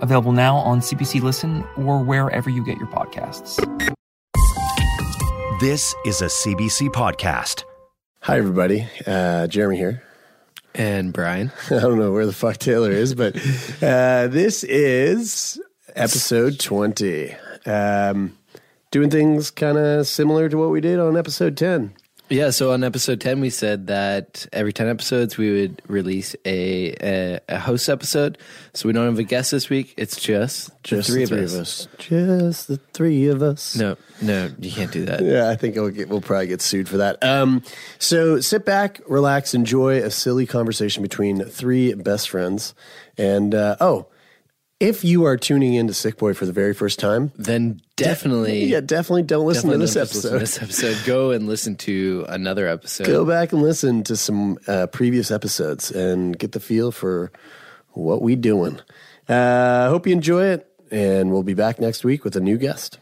[0.00, 3.56] available now on CBC Listen or wherever you get your podcasts.
[5.60, 7.64] This is a CBC podcast.
[8.22, 8.88] Hi, everybody.
[9.06, 10.02] Uh, Jeremie here.
[10.74, 11.52] And Brian.
[11.70, 13.36] I don't know where the fuck Taylor is, but
[13.82, 15.60] uh, this is
[15.94, 17.34] episode 20.
[17.66, 18.38] Um,
[18.90, 21.94] doing things kind of similar to what we did on episode 10.
[22.30, 26.94] Yeah, so on episode 10, we said that every 10 episodes we would release a,
[27.02, 28.38] a, a host episode.
[28.72, 29.94] So we don't have a guest this week.
[29.96, 31.88] It's just, Just the three, the of, us.
[31.98, 33.74] Just the three of us.
[33.74, 35.24] No, no, you can't do that.
[35.24, 37.20] Yeah, I think we'll, get, we'll probably get sued for that.
[37.24, 37.64] Um,
[37.98, 42.74] so sit back, relax, enjoy a silly conversation between three best friends.
[43.18, 44.06] And uh, oh,
[44.80, 48.80] if you are tuning into Sick Boy for the very first time, Then definitely, yeah,
[48.80, 50.40] definitely don't listen definitely to this don't episode.
[50.40, 51.06] listen to this episode.
[51.06, 53.06] Go and listen to another episode.
[53.06, 57.30] Go back and listen to some uh, previous episodes and get the feel for
[57.90, 58.80] what we doing.
[59.28, 62.98] Uh, hope you enjoy it, and we'll be back next week with a new guest.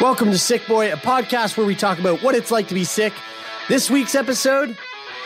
[0.00, 2.84] Welcome to Sick Boy, a podcast where we talk about what it's like to be
[2.84, 3.12] sick.
[3.68, 4.76] This week's episode,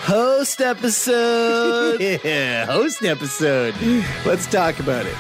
[0.00, 2.00] Host episode.
[2.24, 3.74] yeah, host episode.
[4.26, 5.12] Let's talk about it.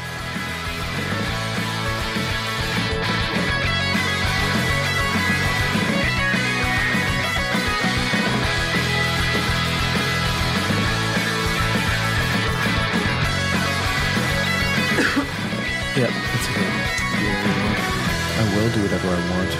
[15.96, 16.68] yep, that's okay.
[18.34, 19.51] I will do whatever I want.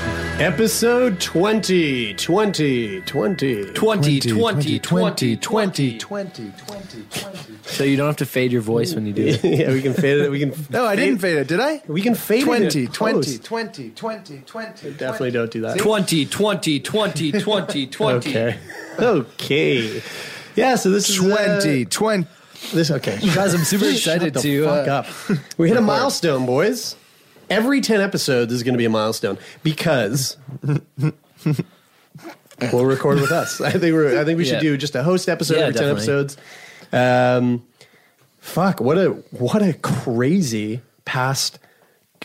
[0.42, 3.64] Episode 20, 20, 20.
[3.72, 7.58] 20, 20, 20, 20, 20, 20, 20.
[7.62, 9.44] So you don't have to fade your voice when you do it.
[9.44, 10.32] yeah, we can fade it.
[10.32, 10.52] We can.
[10.69, 11.81] No, I didn't fade it, did I?
[11.86, 12.75] We can fade 20, it.
[12.75, 13.44] in 20, post.
[13.44, 14.91] 20, 20, 20.
[14.94, 15.78] Definitely don't do that.
[15.78, 18.16] 20, 20, 20, 20, 20.
[18.16, 18.58] Okay.
[18.98, 20.02] Okay.
[20.56, 20.75] Yeah.
[20.75, 22.28] So this is uh, 20, 20.
[22.75, 23.16] this okay.
[23.32, 24.64] Guys, I'm super Shut excited the to.
[24.64, 25.06] fuck uh, up.
[25.56, 26.97] We hit a milestone, boys.
[27.52, 30.36] Every ten episodes is going to be a milestone because
[32.72, 33.60] we'll record with us.
[33.60, 34.20] I think we're.
[34.20, 34.60] I think we should Yeah.
[34.60, 36.36] do just a host episode Yeah, every ten episodes.
[36.92, 37.64] Um,
[38.40, 38.80] fuck!
[38.80, 41.58] What a what a crazy past.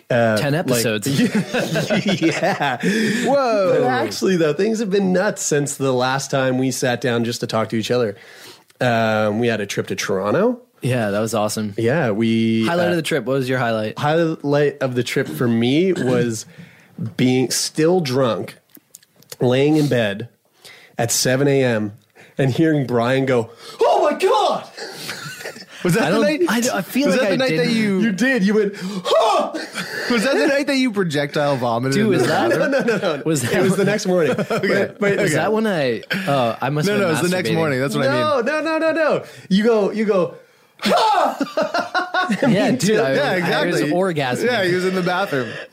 [0.09, 1.07] Uh, 10 like- episodes.
[2.21, 2.77] yeah.
[3.25, 3.81] Whoa.
[3.81, 7.41] But actually, though, things have been nuts since the last time we sat down just
[7.41, 8.15] to talk to each other.
[8.79, 10.61] Um, we had a trip to Toronto.
[10.81, 11.73] Yeah, that was awesome.
[11.77, 13.25] Yeah, we Highlight uh, of the trip.
[13.25, 13.97] What was your highlight?
[13.97, 16.45] highlight of the trip for me was
[17.15, 18.57] being still drunk,
[19.39, 20.29] laying in bed
[20.97, 21.93] at 7 a.m.
[22.38, 23.51] and hearing Brian go,
[23.81, 24.69] "Oh my god!"
[25.83, 26.41] Was that I the night?
[26.49, 28.44] I, I feel was like that the I night didn't- you, You did.
[28.44, 29.51] You went, "Huh!"
[30.11, 31.94] Was that the night that you projectile vomited?
[31.94, 32.71] Dude, was that- bathroom?
[32.71, 33.23] no, no, no.
[33.25, 34.31] Was that- it was the next morning.
[34.39, 34.95] okay.
[34.99, 36.01] But, Was that when I?
[36.27, 36.88] Oh, I must.
[36.88, 37.79] No, have no, been it was the next morning.
[37.79, 38.45] That's what I mean.
[38.45, 39.25] no, no, no, no, no.
[39.49, 40.35] You go, you go.
[42.41, 42.99] Yeah, dude.
[42.99, 43.83] I, Yeah, I exactly.
[43.83, 44.45] was orgasming.
[44.45, 45.51] Yeah, he was in the bathroom.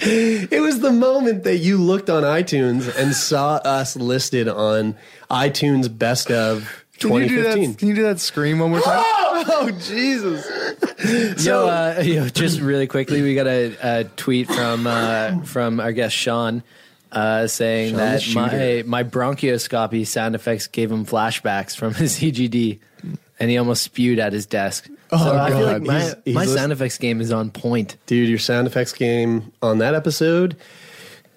[0.00, 4.96] It was the moment that you looked on iTunes and saw us listed on
[5.30, 7.70] iTunes Best of Can you do 2015.
[7.72, 7.78] that?
[7.78, 9.02] Can you do that scream one more time?
[9.04, 11.44] oh Jesus!
[11.44, 15.92] Yo, uh, yo, just really quickly, we got a, a tweet from uh, from our
[15.92, 16.62] guest Sean
[17.12, 22.78] uh, saying Sean that my my bronchioscopy sound effects gave him flashbacks from his EGD,
[23.40, 24.88] and he almost spewed at his desk.
[25.10, 25.86] Oh, so I feel like God.
[25.86, 27.96] my, He's- he's my listen- sound effects game is on point.
[28.06, 30.56] Dude, your sound effects game on that episode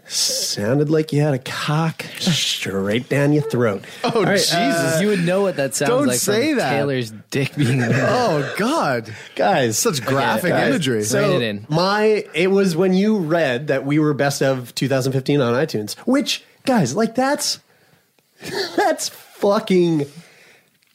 [0.07, 3.85] sounded like you had a cock straight down your throat.
[4.03, 4.51] Oh All right, Jesus!
[4.55, 6.71] uh, you would know what that sounds Don't like say from that.
[6.71, 7.81] Taylor's dick being.
[7.85, 9.15] oh God!
[9.35, 10.67] Guys, Such graphic guys.
[10.69, 11.03] imagery.
[11.03, 11.65] So Rein it in.
[11.69, 16.43] my it was when you read that we were best of 2015 on iTunes, which
[16.65, 17.59] guys, like that's
[18.75, 20.07] that's fucking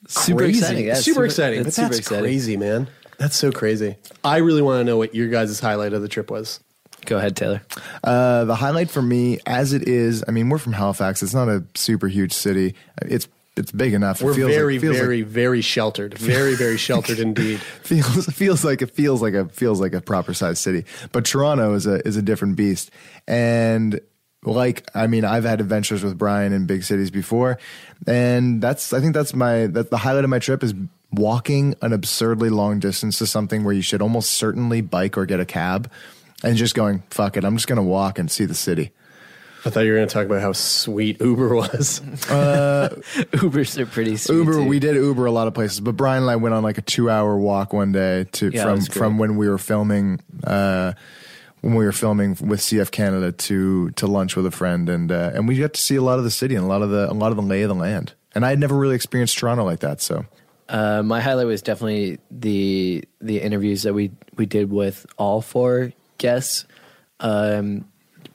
[0.09, 0.59] super crazy.
[0.61, 0.87] exciting.
[0.87, 1.61] Yeah, super, exciting.
[1.61, 2.25] But That's that's super exciting.
[2.25, 2.89] crazy, man.
[3.19, 3.97] That's so crazy.
[4.25, 6.61] I really want to know what your guys' highlight of the trip was.
[7.07, 7.63] Go ahead, Taylor.
[8.03, 11.23] Uh, the highlight for me, as it is, I mean, we're from Halifax.
[11.23, 12.75] It's not a super huge city.
[13.03, 14.21] It's it's big enough.
[14.21, 16.19] It We're feels like- very, like- very, very sheltered.
[16.19, 17.59] Very, very sheltered indeed.
[17.83, 20.85] feels feels like it feels like a feels like a proper sized city.
[21.13, 22.91] But Toronto is a is a different beast.
[23.27, 24.01] And
[24.45, 27.59] like I mean, I've had adventures with Brian in big cities before,
[28.07, 30.75] and that's I think that's my that the highlight of my trip is
[31.13, 35.41] walking an absurdly long distance to something where you should almost certainly bike or get
[35.41, 35.91] a cab.
[36.43, 38.93] and just going, fuck it, I'm just going to walk and see the city.
[39.65, 42.01] I thought you were going to talk about how sweet Uber was.
[42.01, 44.37] Ubers are pretty sweet.
[44.37, 44.65] Uber, too.
[44.65, 46.83] we did Uber a lot of places, but Brian and I went on like a
[46.83, 50.93] two hour walk one day to Yeah, from from when we were filming uh,
[51.67, 55.33] when we were filming with CF Canada to to lunch with a friend, and uh,
[55.35, 57.11] and we got to see a lot of the city and a lot of the
[57.11, 58.15] a lot of the lay of the land.
[58.35, 60.25] And I had never really experienced Toronto like that, so
[60.69, 65.93] Uh, my highlight was definitely the the interviews that we we did with all four
[66.19, 66.65] guests,
[67.21, 67.85] um,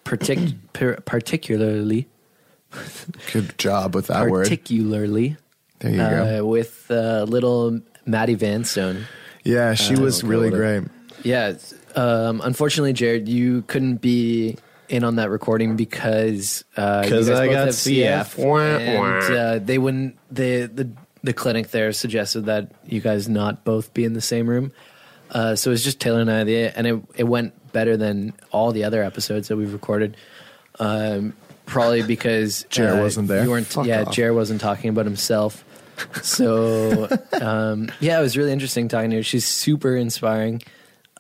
[0.06, 2.08] partic- par- particularly
[3.34, 4.44] good job with that word.
[4.44, 5.38] particularly
[5.80, 6.40] There you go.
[6.40, 9.06] uh, with uh, little Maddie Vanstone.
[9.44, 10.84] Yeah, she uh, was really great.
[11.24, 11.54] Yeah,
[11.96, 14.58] um, unfortunately, Jared, you couldn't be
[14.90, 18.36] in on that recording because uh, you 'Cause guys I got CF.
[18.36, 20.18] CF, and uh, they wouldn't.
[20.30, 20.90] The, the
[21.24, 24.72] the clinic there suggested that you guys not both be in the same room.
[25.30, 28.34] Uh, so it was just Taylor and I, the, and it it went better than
[28.52, 30.18] all the other episodes that we've recorded.
[30.80, 31.34] Um,
[31.66, 33.44] probably because Jer uh, wasn't there?
[33.44, 33.68] You weren't.
[33.68, 34.14] Fuck yeah, off.
[34.14, 35.64] Jer wasn't talking about himself.
[36.22, 37.08] So
[37.42, 39.24] um, yeah, it was really interesting talking to her.
[39.24, 40.62] She's super inspiring.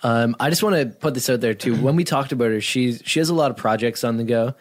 [0.04, 1.76] Um, I just want to put this out there too.
[1.76, 4.56] When we talked about her, she's she has a lot of projects on the go,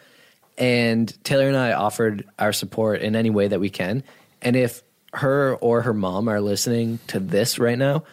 [0.57, 4.03] and Taylor and I offered our support in any way that we can.
[4.41, 4.83] And if
[5.13, 8.03] her or her mom are listening to this right now,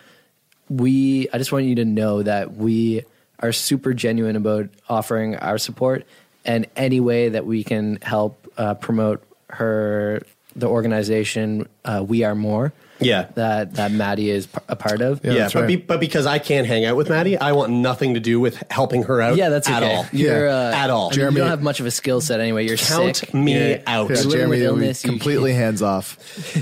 [0.68, 3.04] we I just want you to know that we
[3.40, 6.06] are super genuine about offering our support
[6.44, 10.22] and any way that we can help uh, promote her
[10.56, 13.26] the organization uh, we are more Yeah.
[13.34, 15.66] that that Maddie is a part of Yeah, Yeah, but, right.
[15.68, 18.62] be, but because I can't hang out with Maddie, I want nothing to do with
[18.70, 19.36] helping her out.
[19.36, 19.94] Yeah, that's at okay.
[19.94, 20.06] all.
[20.12, 20.54] You're, Yeah.
[20.70, 21.06] uh, At all.
[21.06, 22.66] I mean, Jeremie- you don't have much of a skill set anyway.
[22.66, 23.32] You're Count sick.
[23.34, 24.10] me You're- out.
[24.10, 25.02] Yeah, Jeremie, with illness.
[25.02, 26.18] completely hands off.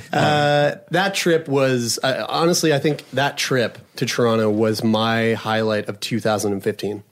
[0.12, 5.88] Uh, that trip was uh, honestly, I think that trip to Toronto was my highlight
[5.88, 7.02] of 2015.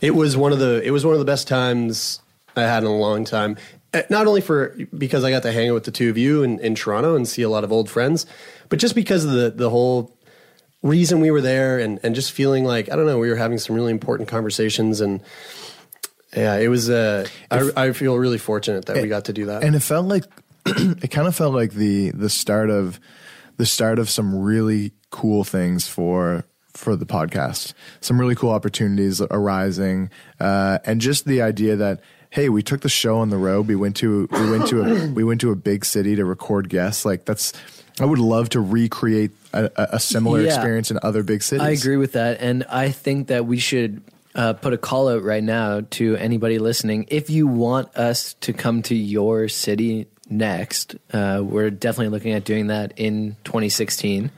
[0.00, 2.20] It was one of the it was one of the best times
[2.56, 3.56] I had in a long time.
[3.94, 6.42] Uh, Not only for because I got to hang out with the two of you
[6.42, 8.26] in, in Toronto and see a lot of old friends,
[8.68, 10.16] but just because of the the whole
[10.82, 13.58] reason we were there and and just feeling like I don't know we were having
[13.58, 15.20] some really important conversations and
[16.36, 19.62] yeah it was uh I, I feel really fortunate that we got to do that.
[19.62, 20.24] and it felt like
[20.66, 22.98] it kind of felt like the the start of
[23.58, 27.74] the start of some really cool things for for the podcast.
[28.00, 30.10] Some really cool opportunities arising
[30.40, 32.00] uh, and just the idea that
[32.32, 35.06] hey we took the show on the road we went to we went to a
[35.18, 37.52] we went to a big city to record guests like that's
[38.00, 40.46] i would love to recreate a, a similar Yeah.
[40.54, 44.02] experience in other big cities I agree with that, and I think that we should
[44.34, 47.04] uh, put a call out right now to anybody listening.
[47.08, 52.44] If you want us to come to your city next, uh, we're definitely looking at
[52.44, 54.30] doing that in 2016.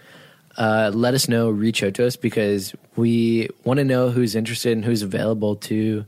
[0.59, 1.49] Uh, let us know.
[1.49, 6.05] Reach out to us because we want to know who's interested and who's available to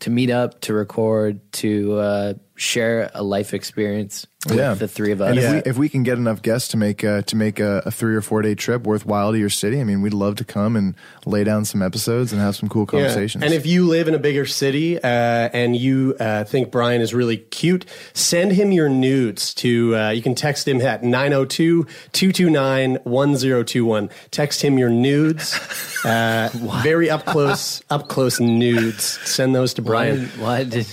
[0.00, 4.74] to meet up, to record, to uh, share a life experience with yeah.
[4.74, 5.30] the three of us.
[5.30, 5.48] And Yeah.
[5.56, 7.90] if, we, if we can get enough guests to make uh, to make a, a
[7.90, 10.76] three or four day trip worthwhile to your city, I mean, we'd love to come
[10.76, 13.40] and lay down some episodes and have some cool conversations.
[13.40, 13.46] Yeah.
[13.46, 17.14] And if you live in a bigger city uh, and you uh, think Brian is
[17.14, 22.98] really cute, send him your nudes to, uh, you can text him at 902 229
[23.04, 24.10] 1021.
[24.30, 25.58] Text him your nudes.
[26.02, 26.48] Uh,
[26.82, 29.04] very up close, up close nudes.
[29.28, 30.26] Send those to why, Brian.
[30.38, 30.86] why did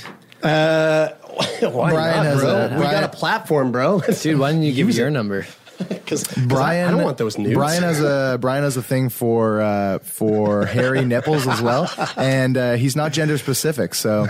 [0.44, 1.08] Uh,
[1.72, 2.50] why Brian not, has bro?
[2.50, 4.02] a- we Brian- got a platform, bro.
[4.22, 4.40] dude?
[4.40, 5.12] Why didn't you give Use your it.
[5.12, 5.46] number?
[5.78, 7.54] Because Brian, I, don't want those nudes.
[7.54, 12.58] Brian has a Brian has a thing for uh, for hairy nipples as well, and
[12.58, 13.94] uh, he's not gender specific.
[13.94, 14.26] So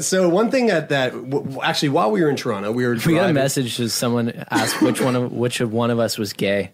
[0.00, 3.14] so one thing that that w- actually while we were in Toronto, we were We
[3.14, 6.32] got a message to someone asked which one of which of one of us was
[6.32, 6.70] gay.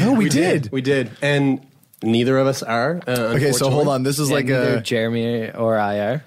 [0.00, 0.70] oh, we, did.
[0.72, 1.64] we did, and
[2.02, 3.00] neither of us are.
[3.06, 4.02] Uh, Okay, so hold on.
[4.02, 6.24] This is Yeah, like a Jeremie or I are.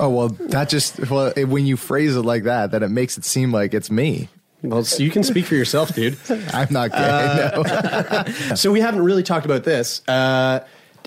[0.00, 0.28] Oh well.
[0.28, 3.52] That just well it- when you phrase it like that, that it makes it seem
[3.52, 4.28] like it's me.
[4.62, 6.18] Well, so you can speak for yourself, dude.
[6.52, 6.96] I'm not gay.
[6.98, 8.32] Uh, no.
[8.54, 10.02] so we haven't really talked about this.
[10.08, 10.64] Uh,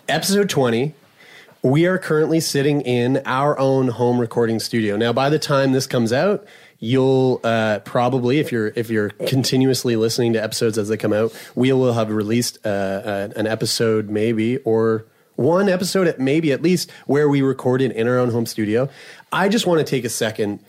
[0.08, 0.94] episode 20,
[1.64, 4.96] we are currently sitting in our own home recording studio.
[4.96, 6.46] Now, by the time this comes out,
[6.80, 11.34] you'll uh, probably, if you're if you're continuously listening to episodes as they come out,
[11.56, 15.06] we will have released uh, uh, an episode, maybe or
[15.40, 18.90] one episode, at maybe at least, where we recorded in our own home studio.
[19.32, 20.60] I just want to take a second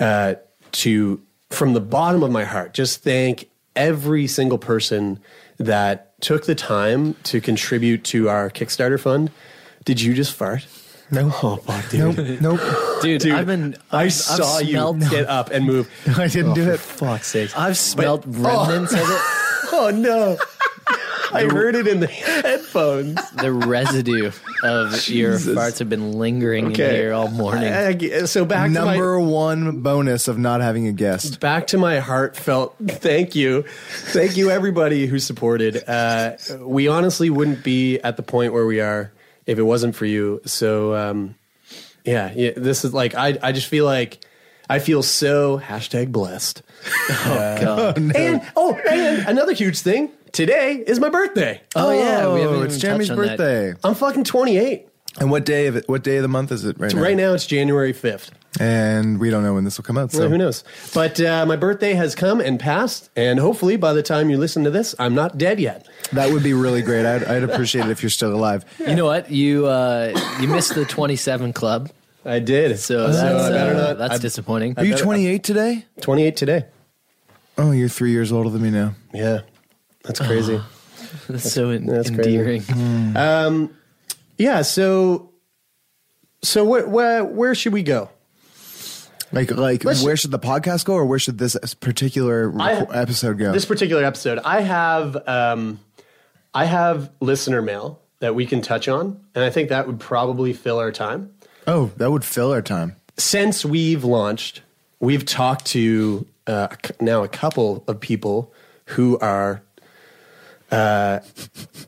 [0.00, 0.34] uh,
[0.72, 5.20] to, from the bottom of my heart, just thank every single person
[5.58, 9.30] that took the time to contribute to our Kickstarter fund.
[9.84, 10.66] Did you just fart?
[11.10, 11.32] No.
[11.42, 12.40] Oh, fuck, dude.
[12.42, 12.60] Nope.
[12.60, 13.02] Nope.
[13.02, 15.88] Dude, Dude, I've been I I've, I've saw you smelled, get up and move.
[16.18, 16.80] I didn't Oh, do for it.
[16.80, 17.56] fuck's sake.
[17.58, 19.20] I've smelled remnants of it.
[19.72, 20.36] Oh, no.
[21.32, 23.18] I heard it in the headphones.
[23.36, 24.30] the residue
[24.62, 27.72] of your farts have been lingering in here all morning.
[27.72, 31.40] I- I- so back to my, Number one bonus of not having a guest.
[31.40, 37.62] back to my heartfelt thank you thank you everybody who supported uh, we honestly wouldn't
[37.62, 39.12] be at the point where we are
[39.46, 41.34] if it wasn't for you so um,
[42.04, 44.18] yeah, yeah this is like I, I just feel like
[44.70, 46.62] i feel so hashtag blessed
[47.10, 47.98] oh god.
[47.98, 52.58] and oh and another huge thing today is my birthday Oh, yeah, we haven't Oh,
[52.58, 53.38] even it's Jeremie's touched on that.
[53.38, 53.74] birthday.
[53.82, 54.88] i'm fucking 28
[55.20, 55.88] And what day of it?
[55.88, 57.02] What day of the month is it right now?
[57.02, 58.30] right now it's january 5th
[58.60, 60.12] And we don't know when this will come out.
[60.12, 60.62] So Well, who knows?
[60.94, 64.62] But uh, my birthday has come and passed, and hopefully by the time you listen
[64.64, 65.86] to this, I'm not dead yet.
[66.12, 67.04] that would be really great.
[67.04, 68.64] I'd, I'd appreciate it if you're still alive.
[68.88, 69.30] You know what?
[69.30, 71.90] You uh, you missed the 27 club,
[72.24, 72.78] I did.
[72.78, 74.74] so that's, I better uh, not- that's I- disappointing.
[74.78, 75.84] Are you better- 28 today?
[76.00, 76.64] 28 today.
[77.58, 78.94] Oh, you're three years older than me now.
[79.12, 79.40] Yeah,
[80.08, 80.60] that's crazy.
[81.28, 82.36] That's so en- that's crazy.
[82.36, 83.16] endearing.
[83.16, 83.74] um,
[84.36, 84.62] yeah.
[84.62, 85.30] So,
[86.42, 88.10] so where where, where should we go?
[89.30, 92.96] Like, like, Let's- where should the podcast go, or where should this particular I- reco-
[92.96, 93.52] episode go?
[93.52, 95.80] This particular episode, I have um,
[96.54, 100.52] I have listener mail that we can touch on, and I think that would probably
[100.52, 101.30] fill our time.
[101.66, 102.96] oh, that would fill our time.
[103.18, 104.62] since we've launched,
[104.98, 106.68] we've talked to uh,
[107.00, 108.52] now a couple of people
[108.86, 109.62] who are
[110.70, 111.20] uh,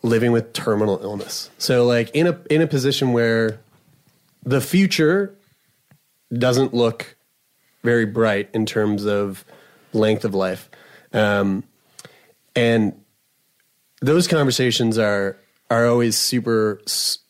[0.02, 1.50] living with terminal illness.
[1.58, 3.60] So, like in a in a position where
[4.44, 5.36] the future
[6.32, 7.16] doesn't look
[7.82, 9.44] very bright in terms of
[9.92, 10.70] length of life,
[11.12, 11.64] um,
[12.56, 13.00] and
[14.00, 15.36] those conversations are
[15.70, 16.80] are always super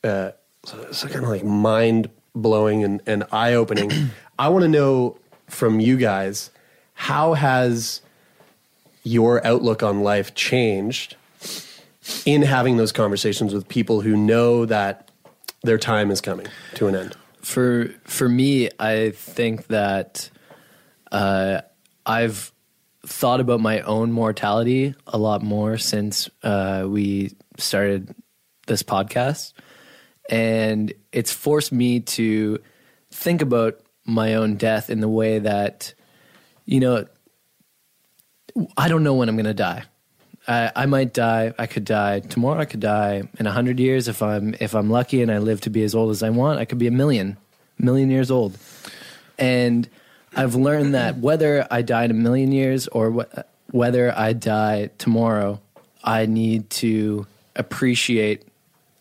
[0.04, 0.30] uh,
[0.64, 3.90] so kind of like mind blowing and, and eye opening.
[4.38, 6.50] I want to know from you guys
[6.94, 8.02] how has
[9.02, 11.16] your outlook on life changed
[12.24, 15.10] in having those conversations with people who know that
[15.62, 17.16] their time is coming to an end.
[17.42, 20.30] For for me, I think that
[21.10, 21.62] uh,
[22.04, 22.52] I've
[23.06, 28.14] thought about my own mortality a lot more since uh, we started
[28.66, 29.52] this podcast,
[30.28, 32.58] and it's forced me to
[33.10, 35.94] think about my own death in the way that
[36.66, 37.06] you know
[38.76, 39.84] I don't know when I'm going to die.
[40.48, 41.52] I, I might die.
[41.58, 42.60] I could die tomorrow.
[42.60, 45.60] I could die in a hundred years if I'm if I'm lucky and I live
[45.62, 46.58] to be as old as I want.
[46.58, 47.36] I could be a million,
[47.78, 48.56] million years old.
[49.38, 49.88] And
[50.34, 54.90] I've learned that whether I die in a million years or wh- whether I die
[54.98, 55.60] tomorrow,
[56.04, 58.44] I need to appreciate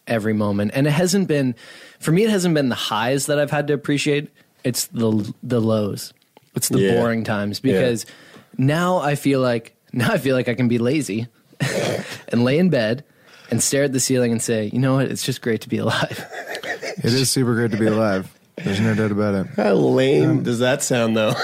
[0.07, 0.71] every moment.
[0.73, 1.55] And it hasn't been
[1.99, 2.23] for me.
[2.23, 4.29] It hasn't been the highs that I've had to appreciate.
[4.63, 6.13] It's the the lows.
[6.55, 6.95] It's the Yeah.
[6.99, 8.05] boring times because
[8.57, 11.27] now I feel like now I feel like I can be lazy
[12.29, 13.03] and lay in bed
[13.51, 15.77] and stare at the ceiling and say, you know what, it's just great to be
[15.77, 16.25] alive.
[17.01, 18.29] It is super great to be alive.
[18.57, 19.47] There's no doubt about it.
[19.55, 21.33] How lame does that sound, though?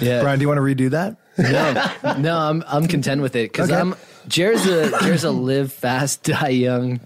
[0.00, 0.22] Yeah.
[0.22, 1.16] Brian, do you want to redo that?
[1.38, 3.80] No, no, I'm I'm content with it because Okay.
[3.80, 3.94] I'm
[4.26, 7.00] Jared's a Jared's a live fast, die young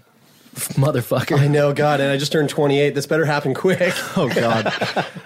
[0.55, 1.37] motherfucker.
[1.37, 2.95] I know, God, and I just turned 28.
[2.95, 3.93] This better happen quick.
[4.17, 4.73] Oh God.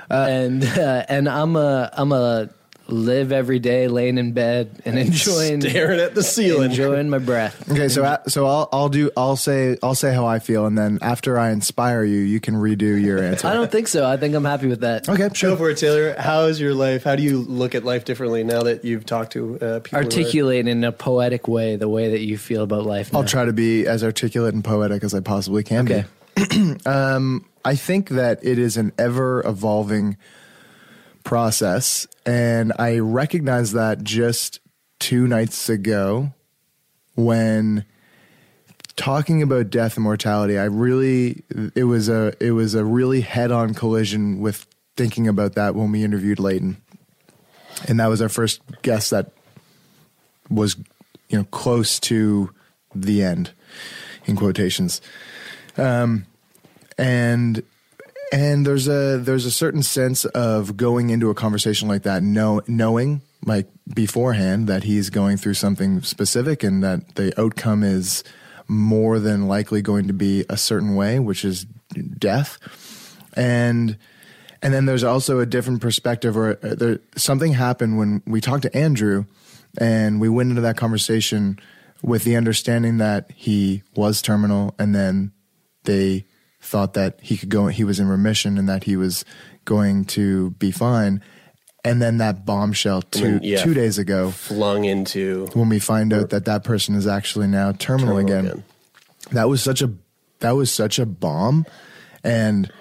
[0.10, 2.50] and uh, and I'm a I'm a
[2.94, 6.72] live every day laying in bed and enjoying Staring at the ceiling.
[6.72, 7.70] enjoying my breath.
[7.72, 10.78] Okay, so uh, so I'll I'll do I'll say I'll say how I feel, and
[10.78, 13.48] then after I inspire you, you can redo your answer.
[13.48, 14.06] I don't think so.
[14.08, 15.10] I think I'm happy with that.
[15.10, 15.58] Okay, Go sure.
[15.58, 16.16] for it, Taylor.
[16.18, 17.04] How is your life?
[17.04, 19.90] How do you look at life differently now that you've talked to uh, people?
[19.90, 23.12] who are- Articulate in a poetic way the way that you feel about life.
[23.12, 23.20] Now.
[23.20, 26.06] I'll try to be as articulate and poetic as I possibly can Okay.
[26.36, 26.76] be.
[26.86, 30.18] um, I think that it is an ever evolving
[31.24, 34.60] process, and I recognize that just
[35.00, 36.34] two nights ago
[37.16, 37.86] when
[38.96, 40.58] talking about death and mortality.
[40.58, 41.44] I really
[41.76, 44.66] it was a it was a really head on collision with
[44.96, 46.78] thinking about that when we interviewed Leighton,
[47.88, 49.32] and that was our first guest that
[50.50, 50.76] was
[51.30, 52.52] you know close to
[52.94, 53.52] the end
[54.26, 55.02] in quotations
[55.78, 56.26] um
[56.98, 57.64] and
[58.34, 62.62] and there's a there's a certain sense of going into a conversation like that know,
[62.66, 68.24] knowing like beforehand that he's going through something specific and that the outcome is
[68.68, 71.66] more than likely going to be a certain way which is
[72.18, 72.58] death.
[73.36, 74.00] And
[74.64, 78.64] and then there's also a different perspective or uh, there, something happened when we talked
[78.64, 79.26] to Andrew
[79.78, 81.60] and we went into that conversation
[82.02, 85.34] with the understanding that he was terminal and then
[85.84, 86.26] they
[86.64, 89.26] thought that he could go he was in remission and that he was
[89.66, 91.22] going to be fine
[91.84, 93.62] and then that bombshell two yeah.
[93.62, 97.72] two days ago Flung into when we find out that that person is actually now
[97.74, 98.46] terminal, terminal again.
[98.46, 98.64] again.
[99.32, 99.92] That was such a
[100.40, 101.66] that was such a bomb,
[102.24, 102.72] and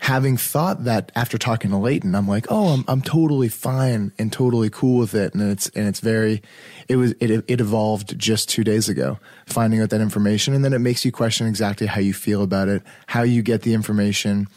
[0.00, 4.32] having thought that after talking to Leighton, I'm like, oh, I'm I'm totally fine and
[4.32, 6.42] totally cool with it, and it's and it's very,
[6.88, 10.72] it was it it evolved just two days ago, finding out that information, and then
[10.72, 14.48] it makes you question exactly how you feel about it, how you get the information.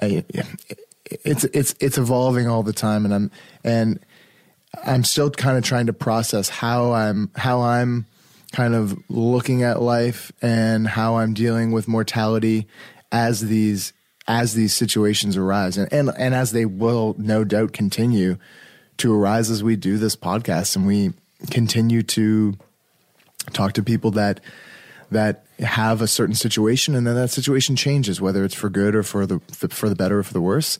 [0.00, 3.30] It's it's it's evolving all the time, and I'm
[3.62, 4.00] and
[4.84, 8.06] I'm still kind of trying to process how I'm how I'm
[8.52, 12.66] kind of looking at life and how I'm dealing with mortality
[13.12, 13.92] as these
[14.26, 18.36] as these situations arise and and, and as they will no doubt continue
[18.96, 21.12] to arise as we do this podcast and we
[21.50, 22.54] continue to
[23.52, 24.40] talk to people that
[25.10, 29.02] that have a certain situation and then that situation changes whether it's for good or
[29.02, 30.78] for the for the better or for the worse.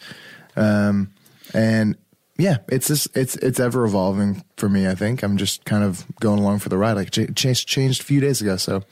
[0.56, 1.12] Um,
[1.52, 1.96] and
[2.36, 5.22] yeah it's just it's it's ever evolving for me i think.
[5.22, 6.94] I'm just kind of going along for the ride.
[6.94, 8.82] Like ch- changed changed a few days ago so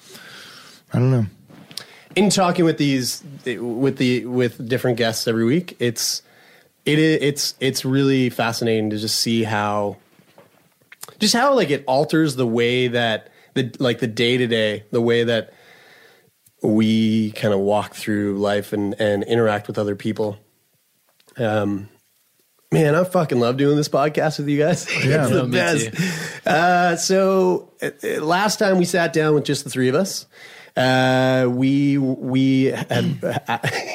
[0.93, 1.27] i don't know
[2.17, 6.23] in talking with these with the with different guests every week it's
[6.85, 9.97] it i- it's it's really fascinating to just see how
[11.19, 15.01] just how like it alters the way that the like the day to day the
[15.01, 15.53] way that
[16.63, 20.39] we kind of walk through life and and interact with other people.
[21.37, 21.89] Um
[22.71, 24.87] man i fucking love doing this podcast with you guys.
[25.05, 25.23] Yeah.
[25.27, 26.47] it's the best.
[26.47, 27.91] uh, so uh,
[28.23, 30.27] last time we sat down with just the three of us,
[30.77, 33.21] uh, we we had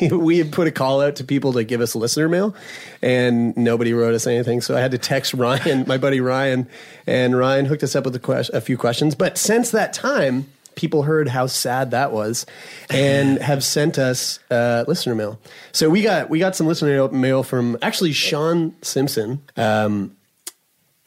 [0.12, 2.56] we had put a call out to people to give us listener mail,
[3.02, 4.62] and nobody wrote us anything.
[4.62, 6.68] So I had to text Ryan, my buddy Ryan,
[7.06, 9.16] and Ryan hooked us up with a, ques- a few questions.
[9.16, 12.46] But since that time, people heard how sad that was,
[12.90, 15.40] and have sent us uh, listener mail.
[15.72, 19.42] So we got we got some listener mail from actually Sean Simpson.
[19.56, 20.17] Um,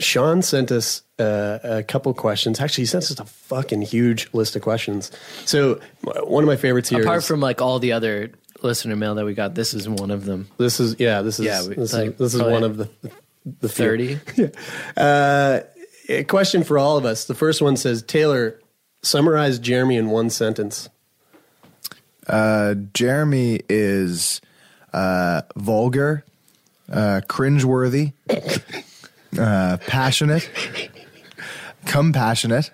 [0.01, 2.61] Sean sent us uh, a couple questions.
[2.61, 5.11] Actually, he sent us a fucking huge list of questions.
[5.45, 5.79] So
[6.25, 7.03] one of my favorites here.
[7.03, 10.11] Apart is- from like all the other listener mail that we got, this is one
[10.11, 10.49] of them.
[10.59, 12.89] this is yeah, this is Yeah, we- this, like, is, this is one of the
[13.61, 13.85] the few.
[13.85, 14.19] Thirty.
[14.97, 15.61] Uh,
[16.09, 17.25] a question for all of us.
[17.27, 18.59] The first one says, Taylor,
[19.03, 20.89] summarize Jeremie in one sentence.
[22.27, 24.41] uh, jeremie is
[24.93, 26.25] uh, vulgar
[26.93, 28.13] uh, cringeworthy
[29.39, 30.49] uh, passionate
[31.87, 32.71] compassionate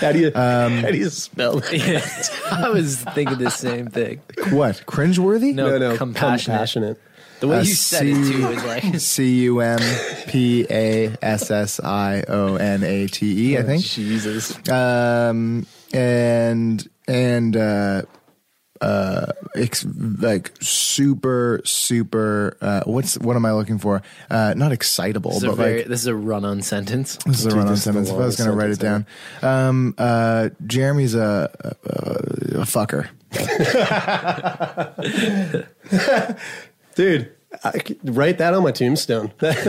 [0.00, 2.30] How do you Um, how do you spell that?
[2.50, 4.20] I was thinking the same thing.
[4.50, 6.56] what cringeworthy No, No, no, compassionate.
[6.58, 7.00] compassionate.
[7.40, 9.78] The way Uh, you said it too was like C U M
[10.28, 13.84] P A S S I O N A T E, I think.
[13.84, 14.56] Jesus.
[14.68, 18.02] Um, and and uh,
[18.80, 19.86] uh, ex-
[20.18, 22.56] like super super.
[22.60, 24.02] Uh, what's what am I looking for?
[24.30, 27.16] Uh, not excitable, this but very, like this is a run-on sentence.
[27.24, 28.08] this is a run-on this is the sentence.
[28.10, 29.06] If I was going to write it down,
[29.42, 31.50] um, uh, Jeremie's a,
[31.84, 33.08] a, a fucker.
[36.94, 39.32] Dude, I write that on my tombstone.
[39.38, 39.64] That's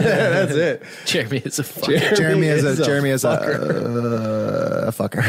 [0.53, 0.83] it.
[1.05, 1.89] Jeremie is a fuck.
[2.15, 5.23] Jeremie is a, is a Jeremie is a, uh, a fucker.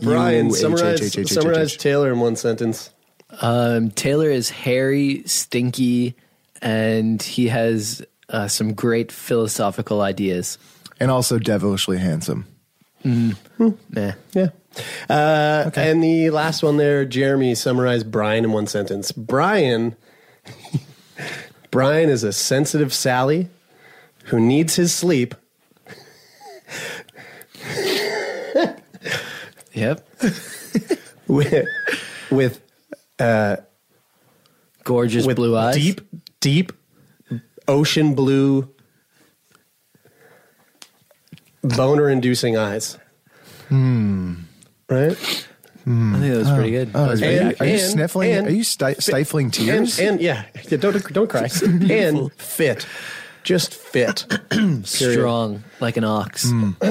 [0.00, 1.28] Brian, U H H H summarize, H H H.
[1.28, 2.90] summarize Taylor in one sentence.
[3.40, 6.14] Um, Taylor is hairy, stinky,
[6.60, 10.58] and he has uh, some great philosophical ideas.
[11.00, 12.46] and also devilishly handsome.
[13.04, 13.32] Nah.
[14.34, 14.48] Yeah.
[15.10, 19.10] Uh, And the last one there, Jeremie summarized Brian in one sentence.
[19.12, 19.96] Brian,
[21.70, 23.48] Brian is a sensitive Sally
[24.24, 25.34] who needs his sleep.
[29.74, 30.06] Yep.
[31.26, 31.66] with
[32.30, 32.60] with
[34.84, 35.74] Gorgeous with blue eyes.
[35.74, 36.00] deep
[36.40, 36.72] deep
[37.68, 38.68] ocean blue
[41.62, 42.98] boner inducing eyes.
[43.68, 44.34] Hmm.
[44.88, 45.46] Right?
[45.86, 46.90] I think that was pretty good.
[46.94, 48.32] Oh, was are, very you, And- are you and- sniffling?
[48.32, 49.98] and- are you sti- stifling And, tears?
[49.98, 51.48] and yeah, yeah, don't don't cry.
[51.62, 52.86] and fit.
[53.42, 54.26] Just fit.
[54.84, 56.50] strong like an ox.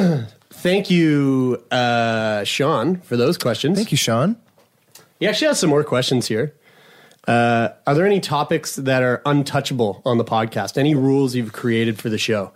[0.51, 3.77] Thank you, uh, Sean, for those questions.
[3.77, 4.35] Thank you, Sean.
[5.19, 6.53] He actually has some more questions here.
[7.27, 10.77] Uh, are there any topics that are untouchable on the podcast?
[10.77, 12.51] Any rules you've created for the show?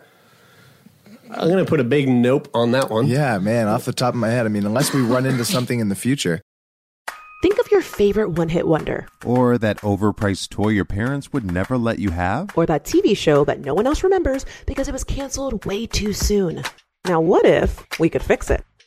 [1.37, 3.07] I'm going to put a big nope on that one.
[3.07, 3.67] Yeah, man.
[3.67, 5.95] Off the top of my head, I mean, unless we run into something in the
[5.95, 6.41] future,
[7.41, 11.77] Think of your favorite one hit wonder, Or that overpriced toy your parents would never
[11.77, 12.49] let you have?
[12.57, 16.11] or that TV show that no one else remembers because it was canceled way too
[16.13, 16.63] soon.
[17.05, 18.63] Now, what if we could fix it?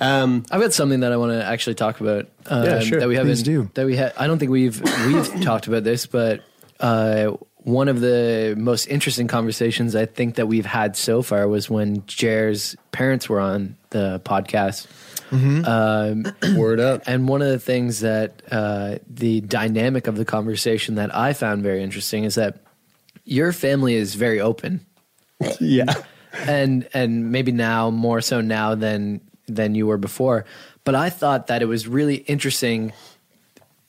[0.00, 2.28] Um, I've got something that I want to actually talk about.
[2.46, 3.00] Um, Yeah, sure.
[3.00, 3.30] That we haven't.
[3.30, 3.70] Please do.
[3.74, 6.42] That we ha- I don't think we've we've talked about this, but
[6.80, 11.70] uh, one of the most interesting conversations I think that we've had so far was
[11.70, 14.86] when Jer's parents were on the podcast.
[15.32, 16.26] Um,
[16.56, 17.02] Word up.
[17.06, 21.62] And one of the things that uh, the dynamic of the conversation that I found
[21.62, 22.58] very interesting is that
[23.24, 24.84] your family is very open
[25.60, 25.92] yeah.
[26.46, 30.44] and and maybe now more so now than than you were before.
[30.84, 32.92] But I thought that it was really interesting.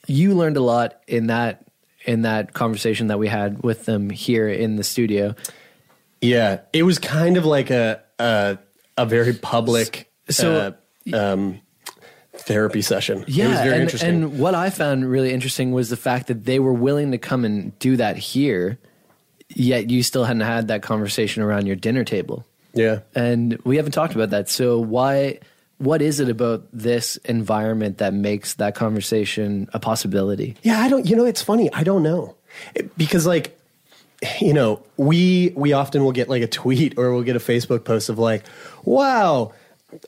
[0.08, 1.62] You learned a lot in that
[2.06, 5.36] in that conversation that we had with them here in the studio.
[6.22, 8.58] Yeah, it was kind of like a a,
[8.98, 10.76] a very public So-
[11.14, 11.62] uh, um,
[12.34, 13.24] therapy session.
[13.28, 14.10] Yeah, it was very and, interesting.
[14.10, 17.46] and what I found really interesting was the fact that they were willing to come
[17.46, 18.78] and do that here,
[19.50, 22.46] yet you still hadn't had that conversation around your dinner table.
[22.76, 24.50] Yeah, and we haven't talked about that.
[24.50, 25.40] So why?
[25.78, 30.56] What is it about this environment that makes that conversation a possibility?
[30.64, 30.80] yeah.
[30.80, 31.06] I don't.
[31.06, 31.70] You know, it's funny.
[31.74, 32.36] I don't know
[32.76, 33.60] It- because like.
[34.40, 37.84] You know, we we often will get like a tweet or we'll get a Facebook
[37.84, 38.44] post of like,
[38.86, 39.52] "Wow,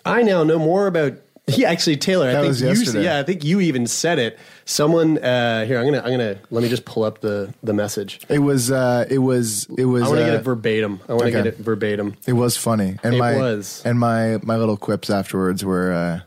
[0.06, 1.14] I now know more about."
[1.50, 3.02] Yeah, actually, Taylor, I think you.
[3.02, 4.38] Yeah, I think you even said it.
[4.66, 8.20] Someone uh, here, I'm gonna, I'm gonna let me just pull up the the message.
[8.28, 8.70] It was.
[8.70, 9.66] Uh, it was.
[9.78, 10.04] It was.
[10.04, 11.00] I want to uh, get it verbatim.
[11.08, 11.44] I want to okay.
[11.44, 12.16] get it verbatim.
[12.28, 13.82] It was funny, and It my was.
[13.86, 15.94] and my my little quips afterwards were.
[15.94, 16.20] Uh,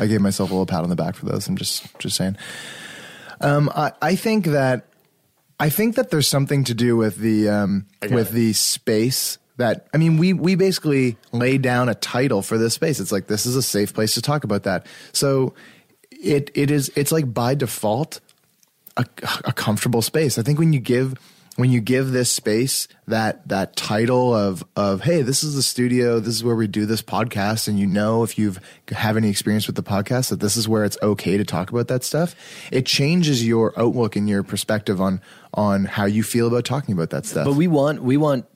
[0.00, 1.48] I gave myself a little pat on the back for those.
[1.48, 2.36] I'm just just saying.
[3.40, 4.86] Um, I I think that
[5.58, 8.34] I think that there's something to do with the um, with it.
[8.34, 12.98] the space that I mean we we basically laid down a title for this space.
[12.98, 14.86] It's like this is a safe place to talk about that.
[15.12, 15.54] So
[16.10, 18.20] it it is it's like by default
[18.96, 19.04] a,
[19.44, 20.38] a comfortable space.
[20.38, 21.14] I think when you give
[21.56, 26.20] when you give this space that that title of of hey, this is the studio,
[26.20, 29.66] this is where we do this podcast, and you know if you've have any experience
[29.66, 32.36] with the podcast that this is where it's okay to talk about that stuff.
[32.70, 35.20] It changes your outlook and your perspective on
[35.52, 37.44] on how you feel about talking about that stuff.
[37.44, 38.46] But we want we want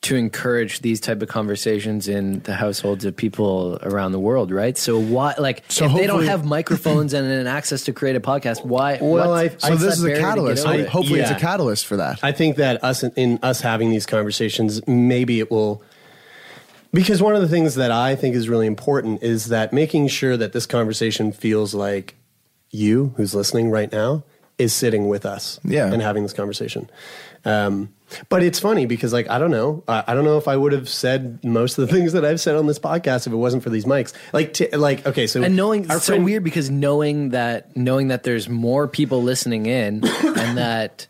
[0.00, 4.78] to encourage these type of conversations in the households of people around the world, right?
[4.78, 8.20] So why, like, So if they don't have microphones and, and access to create a
[8.20, 8.98] podcast, why?
[9.02, 10.64] Well, what's- I- so this is a barrier to get catalyst.
[10.66, 10.88] over Ho- it?
[10.88, 12.20] Hopefully, it's a catalyst for that.
[12.22, 15.82] I think that us in us having these conversations, maybe it will.
[16.92, 20.36] Because one of the things that I think is really important is that making sure
[20.36, 22.14] that this conversation feels like
[22.70, 24.22] you, who's listening right now,
[24.58, 25.92] is sitting with us, Yeah.
[25.92, 26.88] and having this conversation.
[27.44, 27.90] Um,
[28.28, 30.72] but it's funny because, like, I don't know, I, I don't know if I would
[30.72, 33.62] have said most of the things that I've said on this podcast if it wasn't
[33.62, 34.12] for these mics.
[34.32, 37.76] Like, t- like, okay, so and knowing our it's so friend- weird because knowing that
[37.76, 41.06] knowing that there's more people listening in and that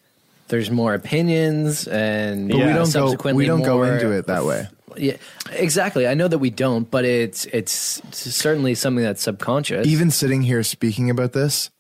[0.49, 2.85] there's more opinions and But we don't go.
[2.85, 4.67] subsequently We don't go more- into it that way.
[4.97, 5.17] Yeah,
[5.53, 6.09] exactly.
[6.09, 9.87] I know that we don't, but it's it's certainly something that's subconscious.
[9.87, 11.71] Even sitting here speaking about this,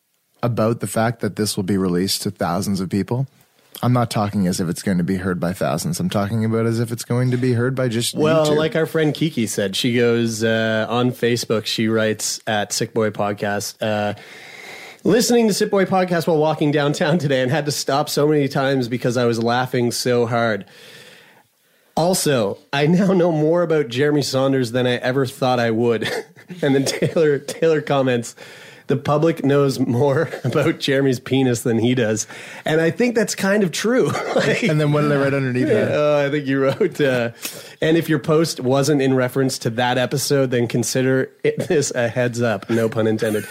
[0.42, 3.26] about the fact that this will be released to thousands of people,
[3.82, 6.00] I'm not talking as if it's going to be heard by thousands.
[6.00, 8.56] I'm talking about as if it's going to be heard by just Well, YouTube.
[8.56, 11.66] like our friend Kiki said, she goes uh, on Facebook.
[11.66, 13.76] She writes at Sick Boy Podcast.
[13.80, 14.14] Uh,
[15.04, 18.48] Listening to Sick Boy Podcast while walking downtown today and had to stop so many
[18.48, 20.64] times because I was laughing so hard.
[21.96, 26.02] Also, I now know more about Jeremie Saunders than I ever thought I would.
[26.62, 28.34] and then Taylor Taylor comments,
[28.88, 32.26] the public knows more about Jeremie's penis than he does.
[32.64, 34.10] And I think that's kind of true.
[34.34, 35.92] Like- and then what did I write underneath that?
[35.98, 37.00] Oh, I think you wrote.
[37.00, 37.30] Uh,
[37.80, 42.08] and if your post wasn't in reference to that episode, then consider it, this a
[42.08, 42.68] heads up.
[42.68, 43.46] No pun intended.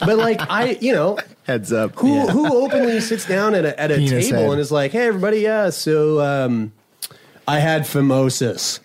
[0.00, 1.94] But like I, you know, Heads up.
[1.96, 4.50] who who openly sits down at a, at a Penis table head.
[4.52, 6.72] and is like, "Hey, everybody, yeah, so um,
[7.48, 8.78] I had phimosis."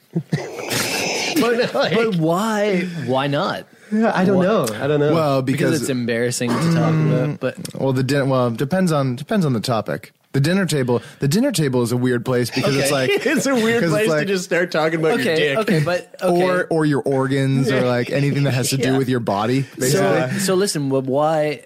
[1.40, 2.82] but, like, but why?
[3.06, 3.68] Why not?
[3.92, 4.64] I don't know.
[4.74, 5.14] I don't know.
[5.14, 7.40] Well, Because, because, it's embarrassing to talk about.
[7.40, 10.12] But well, the din- well depends on depends on the topic.
[10.34, 11.02] The dinner table.
[11.20, 14.08] The dinner table is a weird place because it's like it's a weird because it's
[14.08, 15.58] place to just start talking about your okay, dick.
[15.60, 16.44] okay, but okay.
[16.44, 18.98] or or your organs or like anything that has to do Yeah.
[18.98, 19.62] with your body.
[19.80, 20.90] Basically, so so listen.
[20.90, 21.66] Why?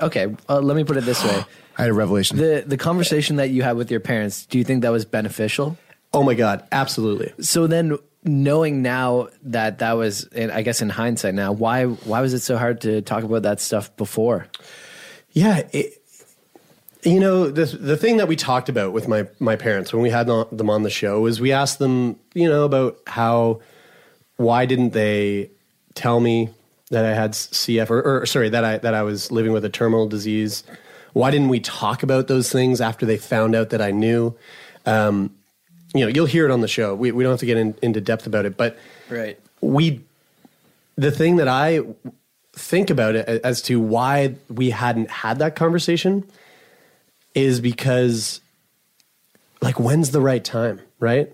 [0.00, 1.44] Okay, uh, let me put it this way:
[1.78, 2.36] I had a revelation.
[2.36, 4.46] the the conversation that you had with your parents.
[4.46, 5.76] Do you think that was beneficial?
[6.14, 7.32] oh my god, absolutely.
[7.44, 12.34] So then, knowing now that that was, I guess in hindsight now, why why was
[12.34, 14.48] it so hard to talk about that stuff before?
[15.32, 16.02] Yeah, it,
[17.02, 20.10] You know, the the thing that we talked about with my my parents when we
[20.10, 23.60] had them on the show is we asked them, you know, about how
[24.36, 25.50] why didn't they
[25.94, 26.50] tell me
[26.90, 29.68] that I had CF or, or sorry that I that I was living with a
[29.70, 30.64] terminal disease?
[31.12, 34.36] Why didn't we talk about those things after they found out that I knew?
[34.84, 35.35] Um,
[35.96, 36.94] you know, you'll hear it on the show.
[36.94, 38.78] We we don't have to get in, into depth about it, but
[39.10, 39.38] Right.
[39.60, 40.02] we
[40.96, 41.80] the thing that I
[42.54, 46.24] think about it as to why we hadn't had that conversation
[47.34, 48.40] is because
[49.60, 51.32] like when's the right time, right?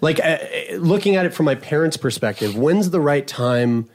[0.00, 0.38] Like uh,
[0.76, 3.88] looking at it from my parents' perspective, when's the right time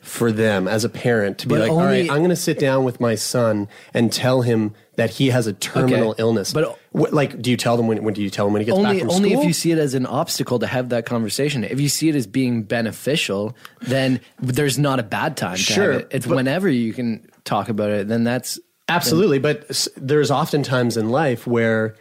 [0.00, 2.58] for them as a parent to be But like, all right, I'm going to sit
[2.58, 6.22] down with my son and tell him that he has a terminal Okay.
[6.22, 6.52] illness.
[6.52, 8.02] But- Wh- like, do you tell them when?
[8.04, 9.32] When do you tell him when he gets only back from only school?
[9.36, 11.64] Only if you see it as an obstacle to have that conversation.
[11.64, 15.56] If you see it as being beneficial, then there's not a bad time.
[15.56, 16.08] To Sure, have it.
[16.12, 18.08] it's but- whenever you can talk about it.
[18.08, 21.94] Then that's Absolutely, but there's often times in life where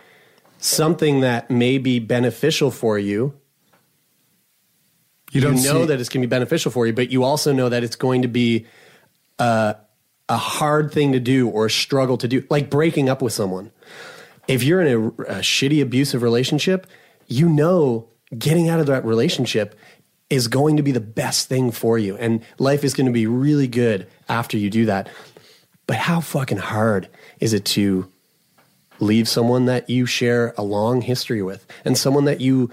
[0.60, 3.34] something that may be beneficial for you,
[5.32, 7.54] You don't know see- that it's going to be beneficial for you, but you also
[7.54, 8.66] know that it's going to be
[9.40, 9.74] uh,
[10.34, 13.72] a hard thing to do or a struggle to do, like breaking up with someone.
[14.48, 16.88] If you're in a, a shitty abusive relationship,
[17.28, 19.76] you know getting out of that relationship
[20.32, 23.28] is going to be the best thing for you, and life is going to be
[23.28, 25.08] really good after you do that.
[25.86, 28.12] But how fucking hard is it to
[29.00, 32.72] leave someone that you share a long history with and someone that you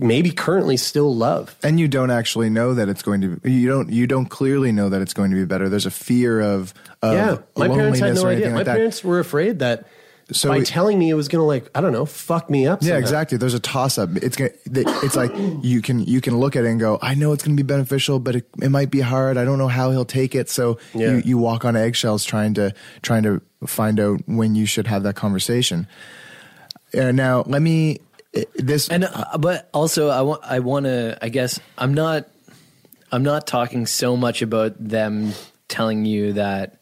[0.00, 1.56] maybe currently still love?
[1.62, 4.72] and you don't actually know that it's going to be, you don't you don't clearly
[4.72, 7.98] know that it's going to be better there's a fear of, of yeah, my parents
[8.00, 8.32] had no idea.
[8.32, 8.76] anything My like that.
[8.76, 9.86] parents were afraid that
[10.30, 12.66] So by it- telling me it was going to like I don't know, fuck me
[12.66, 12.80] up.
[12.80, 12.98] Yeah, somehow.
[13.00, 13.38] exactly.
[13.38, 14.10] There's a toss up.
[14.16, 17.32] It's gonna, it's like you can you can look at it and go, I know
[17.32, 19.36] it's going to be beneficial, but it, it might be hard.
[19.36, 20.48] I don't know how he'll take it.
[20.48, 21.16] So Yeah.
[21.16, 25.02] you, you walk on eggshells trying to trying to find out when you should have
[25.02, 25.86] that conversation.
[26.96, 27.98] Uh, now, let me
[28.54, 32.28] this and uh, but also I want I want to I guess I'm not
[33.10, 35.32] I'm not talking so much about them
[35.68, 36.78] telling you that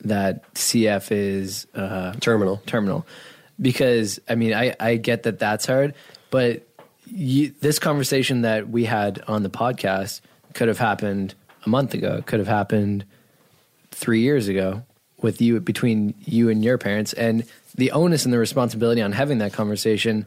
[0.00, 2.62] that CF is uh, terminal.
[2.66, 3.06] terminal.
[3.60, 5.94] Because I mean I I get that that's hard
[6.30, 6.66] but
[7.06, 10.20] you, this conversation that we had on the podcast
[10.54, 13.04] could have happened a month ago could have happened
[13.90, 14.82] three years ago
[15.22, 17.12] with you between you and your parents.
[17.14, 20.26] And the onus and the responsibility on having that conversation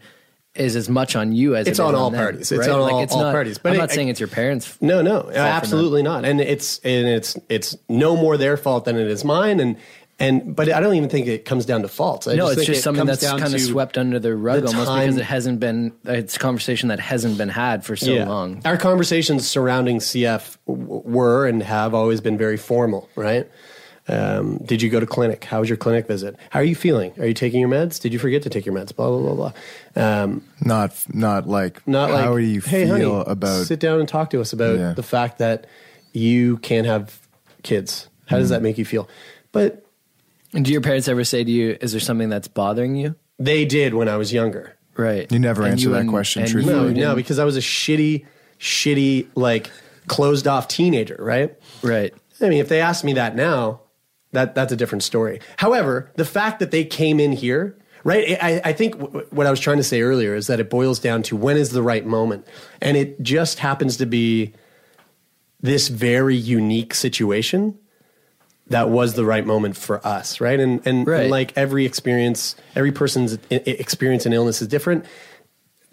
[0.60, 2.52] is as much on you as It's it is on all them, parties.
[2.52, 2.70] It's right?
[2.70, 3.58] on like all- it's all not, parties.
[3.58, 4.78] But I'm it- not saying it's your parents.
[4.82, 6.26] No, no, absolutely not.
[6.26, 9.60] And it's and it's it's no more their fault than it is mine.
[9.60, 9.78] And
[10.20, 12.28] and but I don't even think it comes down to faults.
[12.28, 14.68] I no, it's think just it something that's kind of swept under the rug the
[14.70, 15.94] almost time- because it hasn't been.
[16.06, 18.28] It's a conversation that hasn't been had for so Yeah.
[18.28, 18.62] long.
[18.66, 23.48] Our conversations surrounding CF w- were and have always been very formal, right?
[24.10, 25.44] Um, did you go to clinic?
[25.44, 26.38] How was your clinic visit?
[26.50, 27.12] How are you feeling?
[27.20, 28.00] Are you taking your meds?
[28.00, 28.96] Did you forget to take your meds?
[28.96, 29.52] Blah blah blah
[29.96, 30.22] blah.
[30.24, 34.00] Um, not not like not like how do you hey, feel honey, about sit down
[34.00, 34.94] and talk to us about Yeah.
[34.94, 35.68] the fact that
[36.14, 37.20] you can't have
[37.64, 38.08] kids.
[38.28, 39.10] How does that make you feel?
[39.52, 39.86] But
[40.54, 43.66] And do your parents ever say to you, "Is there something that's bothering you?" they
[43.66, 44.74] did when I was younger.
[44.96, 45.32] Right.
[45.32, 46.94] You never And answer that and- question and truthfully.
[46.96, 48.26] No, no, because I was a shitty,
[48.60, 49.70] shitty, like
[50.08, 51.54] closed off teenager, right?
[51.84, 52.14] Right.
[52.42, 53.82] I mean, if they ask me that now,
[54.32, 55.40] that that's a different story.
[55.58, 58.38] However, the fact that they came in here, right?
[58.42, 61.00] I, I think w- what I was trying to say earlier is that it boils
[61.00, 62.46] down to when is the right moment,
[62.82, 64.54] and it just happens to be
[65.62, 67.78] this very unique situation
[68.68, 70.60] that was the right moment for us, right?
[70.60, 71.22] And and, Right.
[71.22, 75.06] and like every experience, every person's i- experience in illness is different.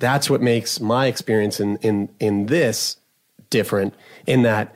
[0.00, 2.96] That's what makes my experience in in in this
[3.48, 3.94] different.
[4.26, 4.74] In that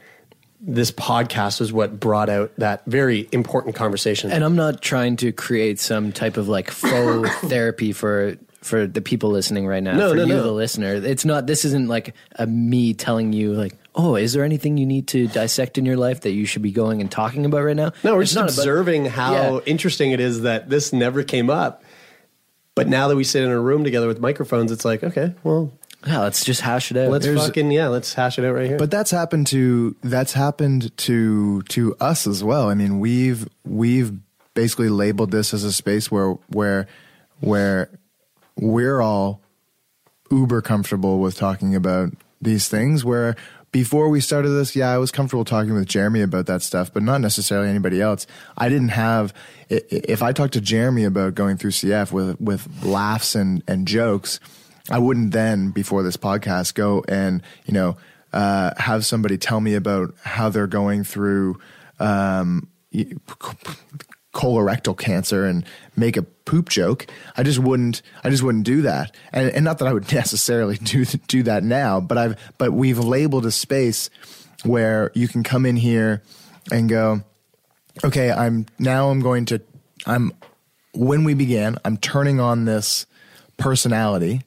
[0.60, 4.30] this podcast was what brought out that very important conversation.
[4.32, 9.00] And I'm not trying to create some type of like faux therapy for for the
[9.00, 9.94] people listening right now.
[9.94, 10.42] No, for no, you, no.
[10.42, 10.94] the listener.
[10.94, 11.46] It's not.
[11.46, 15.28] This isn't like a me telling you like, oh, is there anything you need to
[15.28, 17.92] dissect in your life that you should be going and talking about right now?
[18.02, 19.60] no, we're It's just not about- observing how Yeah.
[19.64, 21.84] interesting it is that this never came up.
[22.74, 25.72] But now that we sit in a room together with microphones, it's like, okay, well,
[26.06, 27.10] Yeah, let's just hash it out.
[27.10, 28.78] let's There's- fucking yeah, let's hash it out right here.
[28.78, 32.68] But that's happened to that's happened to to us as well.
[32.68, 34.12] I mean, we've we've
[34.54, 36.86] basically labeled this as a space where where
[37.40, 37.90] where
[38.56, 39.40] we're all
[40.30, 43.34] uber comfortable with talking about these things where
[43.70, 47.02] before we started this, yeah, I was comfortable talking with Jeremie about that stuff, but
[47.02, 48.26] not necessarily anybody else.
[48.56, 49.34] I didn't have
[49.70, 53.62] i- i- if I talked to Jeremie about going through CF with with laughs and
[53.68, 54.40] and jokes,
[54.90, 57.96] I wouldn't then before this podcast go and you know
[58.32, 61.58] uh, have somebody tell me about how they're going through
[61.98, 62.68] um,
[64.34, 65.64] colorectal cancer and
[65.96, 67.06] make a poop joke.
[67.36, 68.02] I just wouldn't.
[68.22, 69.14] I just wouldn't do that.
[69.32, 72.98] And, and not that I would necessarily do do that now, but I've but we've
[72.98, 74.10] labeled a space
[74.64, 76.22] where you can come in here
[76.70, 77.22] and go,
[78.04, 79.60] okay, I'm now I'm going to
[80.06, 80.32] I'm
[80.94, 83.06] when we began, I'm turning on this
[83.56, 84.42] personality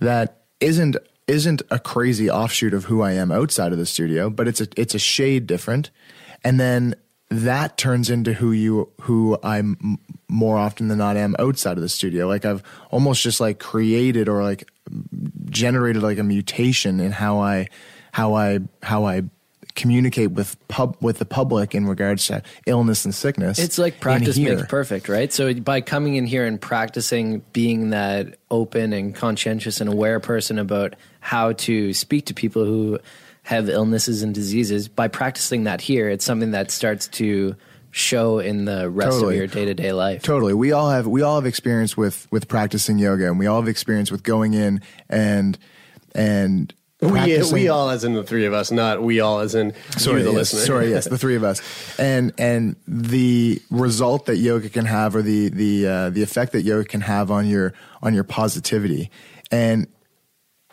[0.00, 4.48] that isn't isn't a crazy offshoot of who I am outside of the studio, but
[4.48, 5.90] it's a it's a shade different.
[6.42, 6.94] And then
[7.30, 11.88] that turns into who you who I'm more often than not am outside of the
[11.88, 12.26] studio.
[12.26, 14.70] Like I've almost just like created or like
[15.46, 17.68] generated like a mutation in how I
[18.12, 19.22] how I how I
[19.74, 23.58] communicate with pub with the public in regards to illness and sickness.
[23.58, 25.32] It's like practice makes perfect, right?
[25.32, 30.58] So by coming in here and practicing being that open and conscientious and aware person
[30.58, 32.98] about how to speak to people who
[33.42, 37.56] have illnesses and diseases, by practicing that here, it's something that starts to
[37.90, 39.34] show in the rest Totally.
[39.34, 40.22] of your day to day life.
[40.22, 40.54] Totally.
[40.54, 43.68] We all have we all have experience with with practicing yoga, and we all have
[43.68, 45.58] experience with going in and
[46.14, 46.72] and
[47.12, 50.20] We, we all, as in the three of us, not we all, as in sorry,
[50.20, 50.60] you, the yes, listener.
[50.60, 51.60] Sorry, yes, the three of us,
[51.98, 56.62] and and the result that yoga can have, or the the uh, the effect that
[56.62, 59.10] yoga can have on your on your positivity,
[59.50, 59.86] and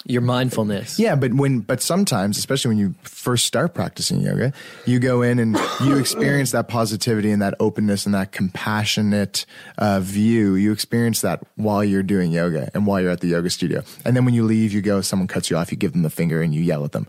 [0.05, 0.99] your mindfulness.
[0.99, 4.53] Yeah, but when but sometimes, especially when you first start practicing yoga,
[4.85, 9.45] you go in and you experience that positivity and that openness and that compassionate
[9.77, 10.55] uh, view.
[10.55, 13.83] You experience that while you're doing yoga and while you're at the yoga studio.
[14.05, 16.09] And then when you leave, you go, someone cuts you off, you give them the
[16.09, 17.07] finger and you yell at them.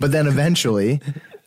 [0.00, 1.00] But then eventually,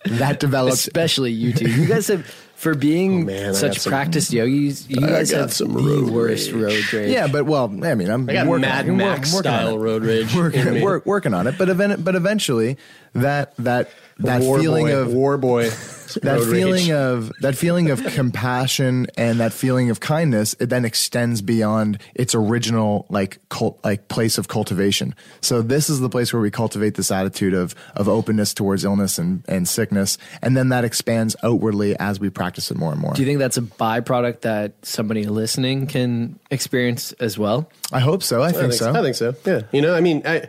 [0.08, 0.80] that develops.
[0.88, 1.70] Especially you two.
[1.70, 5.10] You guys have, for being Oh, man, I got such some- practiced yogis, you I
[5.10, 6.64] guys have some the road worst rage.
[6.92, 7.12] road rage.
[7.14, 9.78] Yeah, but well, I mean, I'm I got working, Mad Max working on style it.
[9.80, 11.58] road rage working, work, working on it.
[11.58, 12.78] But even, but eventually,
[13.14, 13.90] that that
[14.20, 15.70] that War feeling boy, of war boy,
[16.24, 16.92] that feeling rage.
[16.92, 22.34] of that feeling of compassion and that feeling of kindness it then extends beyond its
[22.34, 26.96] original like cult, like place of cultivation so this is the place where we cultivate
[26.96, 31.96] this attitude of of openness towards illness and and sickness and then that expands outwardly
[32.00, 35.26] as we practice it more and more Do you think that's a byproduct that somebody
[35.26, 37.70] listening can experience as well?
[37.92, 38.42] I hope so.
[38.42, 38.92] I think so.
[38.94, 39.36] I think so.
[39.46, 39.62] Yeah.
[39.72, 40.48] You know, I mean, I,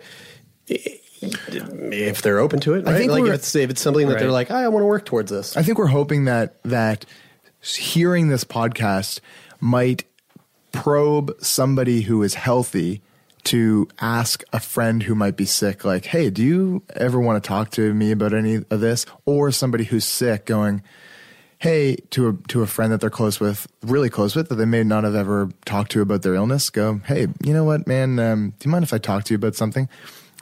[1.21, 4.19] if they're open to it, I think like we're- if it's, if it's something that
[4.19, 5.57] they're like, I want to work towards this.
[5.57, 7.05] I think we're hoping that that
[7.61, 9.21] hearing this podcast
[9.61, 10.05] might
[10.73, 13.03] probe somebody who is healthy
[13.45, 17.49] to ask a friend who might be sick like hey do you ever want to
[17.49, 19.07] talk to me about any of this?
[19.25, 20.83] Or somebody who's sick going
[21.59, 24.65] hey to a to a friend that they're close with really close with that they
[24.67, 28.19] may not have ever talked to about their illness go hey you know what man
[28.21, 29.89] um, do you mind if i talk to you about something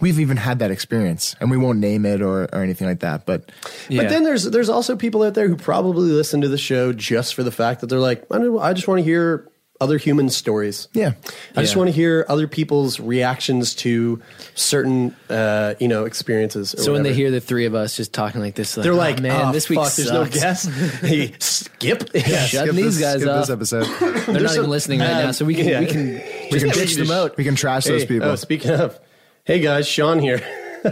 [0.01, 3.25] we've even had that experience and we won't name it or, or anything like that
[3.27, 3.51] but
[3.89, 7.35] But then there's there's also people out there who probably listen to the show just
[7.35, 10.31] for the fact that they're like, I don't I just want to hear other human
[10.31, 10.89] stories.
[10.95, 11.13] Yeah.
[11.55, 14.23] I just want to hear other people's reactions to
[14.55, 16.73] certain uh, you know experiences.
[16.75, 18.97] or So when they hear the three of us just talking like this, they're "Oh,
[18.97, 20.71] like, man, "Oh, this week fuck, there's no sucks." guest.
[21.05, 22.09] Hey, skip.
[22.15, 23.41] Yeah, skip shut these this- guys skip up.
[23.41, 25.81] this episode They're not There's even some- listening right now, so we can yeah.
[25.81, 26.07] we can
[26.53, 27.37] we can bitch them out.
[27.37, 28.99] we can trash those people Oh, speaking of,
[29.47, 30.43] hey guys, Sean here.
[30.85, 30.91] uh,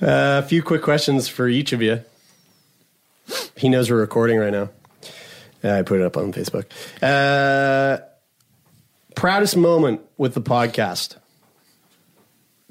[0.00, 2.04] a few quick questions for each of you.
[3.56, 4.68] He knows we're recording right now.
[5.64, 6.66] Uh, I put it up on Facebook.
[7.02, 8.02] Uh,
[9.16, 11.16] proudest moment with the podcast.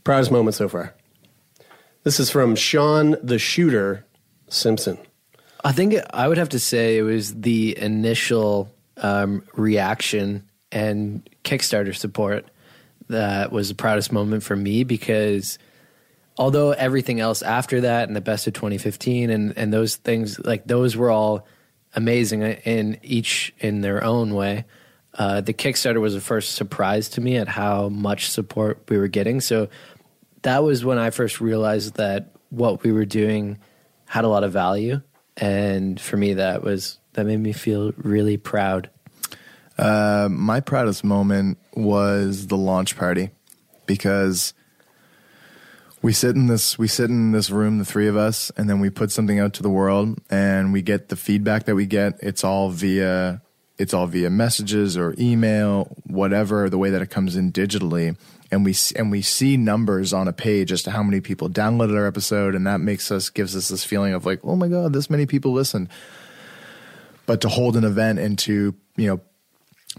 [0.04, 0.94] Proudest moment so far.
[2.04, 4.06] This is from Sean the Shooter
[4.48, 5.00] Simpson.
[5.64, 11.96] I think I would have to say it was the initial um, reaction and Kickstarter
[11.96, 12.46] support
[13.10, 15.60] that was the proudest moment for me because
[16.38, 20.66] although everything else after that and the best of 2015 and, and those things like
[20.66, 21.46] those were all
[21.96, 24.66] amazing in each in their own way
[25.16, 29.08] uh, the kickstarter was the first surprise to me at how much support we were
[29.08, 29.42] getting.
[29.42, 29.70] So
[30.44, 33.60] that was when i first realized that what we were doing
[34.06, 35.02] had a lot of value.
[35.36, 38.90] And for me that was that made me feel really proud.
[39.78, 43.32] Uh, my proudest moment was the launch party
[43.86, 44.54] because
[46.02, 48.80] we sit in this we sit in this room the three of us and then
[48.80, 52.14] we put something out to the world and we get the feedback that we get.
[52.22, 53.42] It's all via
[53.78, 58.18] it's all via messages or email whatever the way that it comes in digitally.
[58.52, 61.98] And we and we see numbers on a page as to how many people downloaded
[61.98, 64.94] our episode and that makes us gives us this feeling of like oh my god
[64.94, 65.90] this many people listened.
[67.26, 69.22] But to hold an event and to you know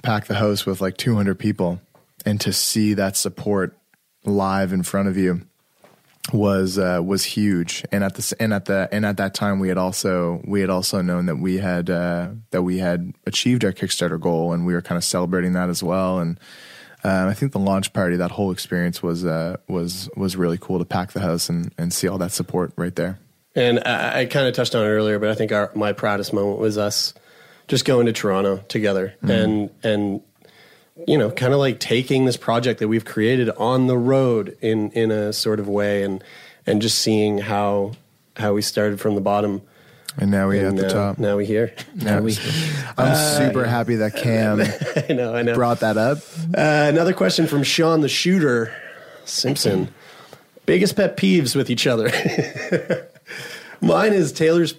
[0.03, 1.80] pack the house with like 200 people
[2.24, 3.76] and to see that support
[4.24, 5.43] live in front of you
[6.32, 9.68] was uh, was huge, and at the and at the and at that time we
[9.68, 13.72] had also we had also known that we had uh, that we had achieved our
[13.72, 16.20] Kickstarter goal, and we were kind of celebrating that as well.
[16.20, 16.38] And
[17.03, 20.78] um, I think the launch party, that whole experience was uh, was was really cool
[20.78, 23.18] to pack the house and and see all that support right there.
[23.57, 26.32] And I, I kind of touched on it earlier, but I think our, my proudest
[26.32, 27.14] moment was us
[27.70, 29.30] just going to Toronto together mm-hmm.
[29.30, 30.22] and and
[31.06, 34.90] you know, kind of like taking this project that we've created on the road in
[34.90, 36.22] in a sort of way, and
[36.66, 37.92] and just seeing how
[38.36, 39.62] how we started from the bottom.
[40.18, 41.18] And now we're at the now- uh, top.
[41.18, 41.72] Now we here.
[41.94, 42.36] Now we-
[42.98, 45.34] I'm uh, super happy that Cam I know.
[45.34, 45.54] I know.
[45.54, 46.18] brought that up.
[46.52, 48.74] Uh, another question from Sean the Shooter
[49.24, 49.86] Simpson.
[49.86, 49.92] Mm-hmm.
[50.66, 52.10] Biggest pet peeves with each other.
[53.80, 54.74] Mine is Taylor's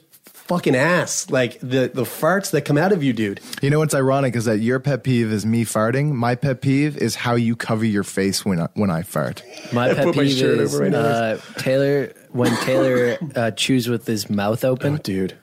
[0.52, 1.30] fucking ass.
[1.30, 3.40] Like the, the farts that come out of you, dude.
[3.62, 6.12] You know what's ironic is that your pet peeve is me farting.
[6.12, 9.44] My pet peeve is how you cover your face when I, when I fart.
[9.72, 13.88] My I pet put my peeve is over my uh, Taylor when Taylor uh, chews
[13.88, 15.38] with his mouth open, Oh, dude.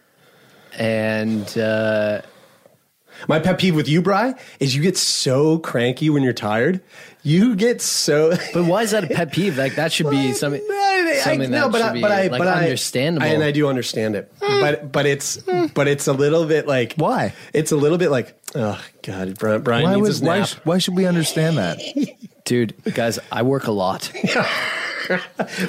[0.79, 2.21] and uh,
[3.29, 6.83] My pet peeve with you, Bry, is you get so cranky when you're tired.
[7.23, 8.37] You get so.
[8.55, 9.57] but why is that a pet peeve?
[9.57, 10.63] Like that should be something.
[11.25, 13.27] Something that but should I, be but I, like understandable.
[13.27, 14.61] and I do understand it, hmm.
[14.61, 15.37] but but it's
[15.75, 17.35] but it's a little bit like Why?
[17.53, 20.49] It's a little bit like oh god, Brian, Brian Why, needs his why, nap.
[20.49, 21.79] sh- why should we understand that?
[22.45, 24.11] Dude, guys, I work a lot.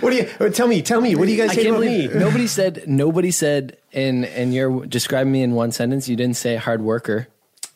[0.01, 0.81] What do you tell me?
[0.81, 1.15] Tell me.
[1.15, 2.07] What do you guys I say can't about me?
[2.07, 6.09] believe nobody said nobody said in and you're describing me in one sentence.
[6.09, 7.29] You didn't say hard worker.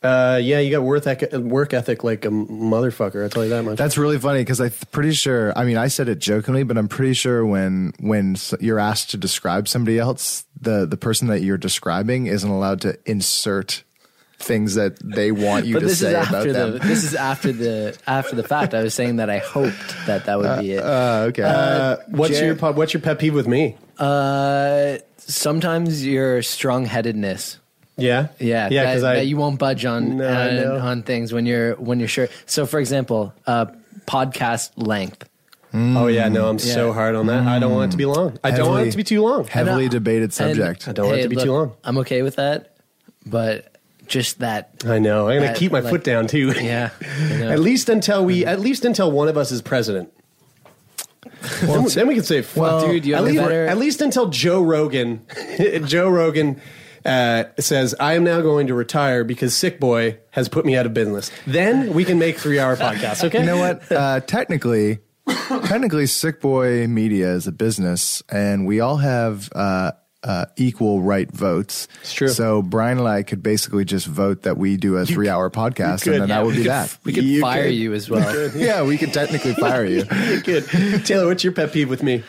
[0.03, 3.23] Uh, yeah, you got work ethic, work ethic like a motherfucker.
[3.25, 3.77] I tell you that much.
[3.77, 5.57] That's really funny because I'm pretty sure.
[5.57, 9.17] I mean, I said it jokingly, but I'm pretty sure when when you're asked to
[9.17, 13.83] describe somebody else, the the person that you're describing isn't allowed to insert
[14.39, 16.87] things that they want you but to this say is about after the them.
[16.87, 18.73] this is after the after the fact.
[18.73, 20.83] I was saying that I hoped that that would be it.
[20.83, 21.43] Uh, okay.
[21.43, 23.77] uh, what's Jer- your pet- what's your pet peeve with me?
[23.97, 27.59] Uh, sometimes your strong headedness.
[27.95, 28.85] Yeah, Yeah, yeah.
[28.85, 30.27] Because I that you won't budge on No,
[30.75, 32.27] on, on things when you're when you're sure.
[32.45, 33.67] So, for example, uh,
[34.07, 35.29] podcast length.
[35.73, 37.47] oh yeah, no, I'm so hard on that.
[37.47, 38.37] I don't want it to be long.
[38.43, 39.45] I don't want it to be too long.
[39.45, 40.87] Heavily debated subject.
[40.87, 41.73] I don't want it to be too long.
[41.83, 42.75] I'm okay with that,
[43.25, 43.75] but
[44.07, 44.83] just that.
[44.85, 45.27] I know.
[45.29, 46.51] I'm gonna That, keep my like- foot down too.
[46.59, 46.89] Yeah.
[47.31, 50.11] At least until we, at least until one of us is president.
[51.61, 54.27] then, then we can say, fuck, Well, dude, you at least, better- at least until
[54.29, 55.25] Joe Rogan,
[55.85, 56.59] Joe Rogan
[57.05, 60.85] uh, says, I am now going to retire because Sick Boy has put me out
[60.85, 61.31] of business.
[61.45, 63.23] Then we can make three hour podcasts.
[63.23, 63.39] Okay.
[63.39, 63.91] You know what?
[63.91, 69.91] Uh, technically, technically, Sick Boy Media is a business, and we all have uh,
[70.23, 71.87] uh, equal right votes.
[72.01, 72.29] It's true.
[72.29, 76.13] So Brian and I could basically just vote that we do a three-hour podcast, could.
[76.13, 76.97] and then Yeah, that would be could- that.
[77.03, 78.51] we could You fire could- you as well.
[78.55, 80.03] yeah, we could technically fire you.
[80.43, 80.65] Good.
[81.05, 82.23] Taylor, what's your pet peeve with me?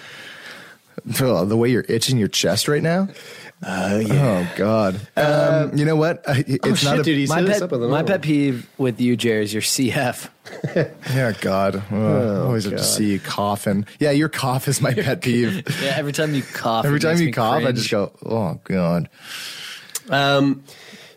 [1.20, 3.08] Oh, the way you're itching your chest right now.
[3.62, 4.46] Uh, yeah.
[4.52, 5.00] Oh God.
[5.16, 6.28] Um, you know what?
[6.28, 7.02] Uh, It's oh, not shit, a.
[7.02, 7.18] dude.
[7.18, 9.62] He my set us pet, up with my pet peeve with you, Jer, is your
[9.62, 10.28] CF.
[11.14, 11.82] Yeah, God.
[11.90, 13.86] Oh, I always have to see you coughing.
[13.98, 15.62] Yeah, your cough is my pet peeve.
[15.82, 19.08] Yeah, every time you cough, Every time you me cough, I just go, "Oh God."
[20.10, 20.64] Um,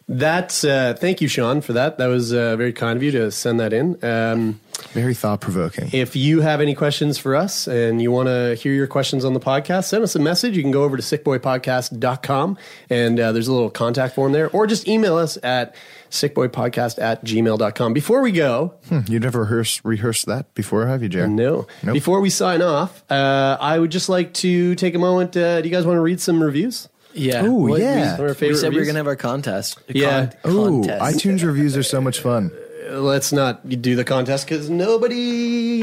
[0.07, 1.97] that's uh, thank you, Sean, for that.
[1.97, 4.03] That was uh, very kind of you to send that in.
[4.03, 4.59] Um,
[4.93, 5.89] Very thought provoking.
[5.91, 9.33] if you have any questions for us and you want to hear your questions on
[9.33, 10.55] the podcast, send us a message.
[10.55, 12.57] You can go over to sickboypodcast.com
[12.89, 15.75] and uh, there's a little contact form there, or just email us at
[16.09, 17.93] sickboypodcast at gmail.com.
[17.93, 21.31] Before we go, Hmm, you never rehearsed rehearsed that before, have you, Jared?
[21.31, 21.93] no, Nope.
[21.93, 25.35] before we sign off, uh, I would just like to take a moment.
[25.35, 26.87] Uh, do you guys want to read some reviews?
[27.13, 27.45] Yeah.
[27.45, 28.11] Ooh, What- yeah.
[28.11, 29.79] One of our We, we favorite said we were going to have our contest.
[29.87, 30.27] Yeah.
[30.43, 31.01] Con- Ooh, contest.
[31.25, 32.51] iTunes reviews are so much fun.
[32.89, 34.69] Let's not do the contest because
[35.21, 35.81] nobody,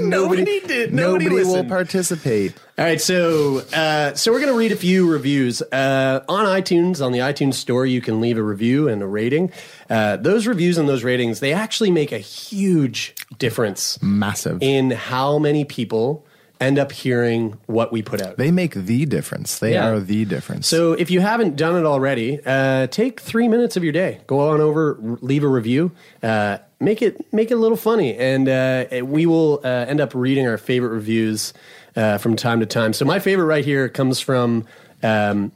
[0.00, 2.54] nobody did, nobody, Nobody will participate.
[2.78, 7.04] All right, so uh, so we're going to read a few reviews uh, on iTunes.
[7.04, 9.52] On the iTunes store, you can leave a review and a rating.
[9.88, 14.58] Uh, those reviews and those ratings they actually make a huge difference Massive.
[14.62, 16.26] in how many people
[16.62, 18.36] end up hearing what we put out.
[18.38, 19.58] They make the difference.
[19.58, 19.88] They Yeah.
[19.88, 20.66] are the difference.
[20.68, 24.20] So if you haven't done it already, uh, take three minutes of your day.
[24.26, 25.92] Go on over, r- leave a review.
[26.22, 30.14] Uh, make it make it a little funny, and uh, we will uh, end up
[30.14, 31.52] reading our favorite reviews
[31.96, 32.92] uh, from time to time.
[32.92, 34.64] So my favorite right here comes from
[35.02, 35.52] um,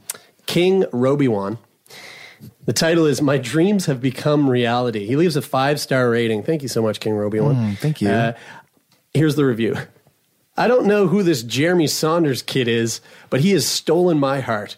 [0.46, 1.58] King Robiwan.
[2.66, 6.42] The title is "My Dreams Have Become Reality." He leaves a five star rating.
[6.42, 7.54] Thank you so much, King Robiwan.
[7.54, 8.08] Mm, thank you.
[8.10, 8.32] Uh,
[9.14, 9.76] here's the review.
[10.56, 13.00] I don't know who this Jeremie Saunders kid is,
[13.30, 14.76] but he has stolen my heart.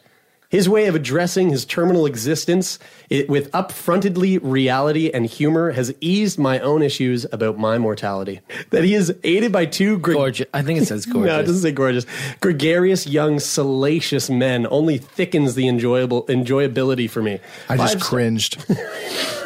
[0.51, 2.79] His way of addressing his terminal existence
[3.11, 8.41] it, with upfrontedly reality and humor has eased my own issues about my mortality.
[8.71, 10.47] That he is aided by two gre- Gorgeous.
[10.55, 11.29] I think it says gorgeous.
[11.33, 12.07] no, it doesn't say gorgeous.
[12.41, 17.41] Gregarious, young, salacious men only thickens the enjoyable enjoyability for me.
[17.69, 18.65] I just Five star- cringed.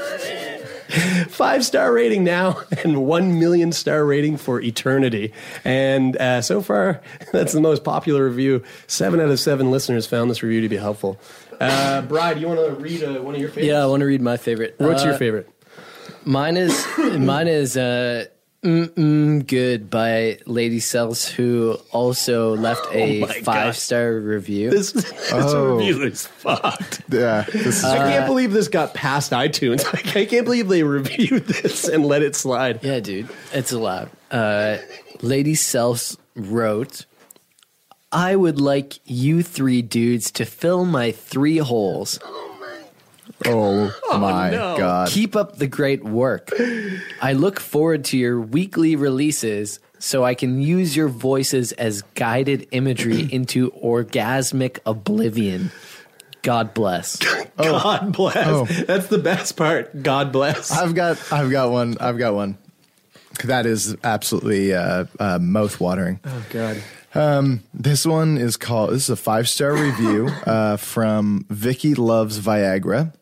[1.28, 5.32] five star rating now and one million star rating for eternity.
[5.64, 7.00] And uh, so far,
[7.32, 8.62] that's the most popular review.
[8.86, 11.18] Seven out of seven listeners found this review to be helpful.
[11.60, 13.68] Uh, Bride, you want to read uh, one of your favorites?
[13.68, 14.74] Yeah, I want to read my favorite.
[14.78, 15.48] What's your Uh, favorite?
[16.24, 18.26] Mine is mine is uh,
[18.64, 24.70] Mm-mm Good by Lady Cells, who also left a Oh my five star review.
[24.70, 25.76] This, this Oh.
[25.76, 27.02] review is fucked.
[27.08, 29.84] Yeah, this is I Uh, can't believe this got past iTunes.
[30.16, 32.80] I can't believe they reviewed this and let it slide.
[32.84, 34.10] Yeah, dude, it's allowed.
[34.30, 34.78] Uh,
[35.22, 37.04] Lady Self wrote,
[38.12, 42.20] "I would like you three dudes to fill my three holes.
[43.46, 44.76] Oh, my no.
[44.76, 45.08] god.
[45.08, 46.50] Keep up the great work.
[47.20, 52.66] I look forward to your weekly releases." So I can use your voices as guided
[52.72, 55.70] imagery into orgasmic oblivion.
[56.42, 57.16] God bless.
[57.56, 58.36] God bless.
[58.36, 58.64] Oh.
[58.64, 60.02] That's the best part.
[60.02, 60.72] God bless.
[60.72, 61.96] I've got I've got one.
[62.00, 62.58] I've got one.
[63.44, 66.20] That is absolutely uh, uh, mouth watering.
[66.24, 66.82] oh God.
[67.14, 68.90] Um, this one is called.
[68.90, 73.14] This is a five star review uh, from Vicky Loves Viagra.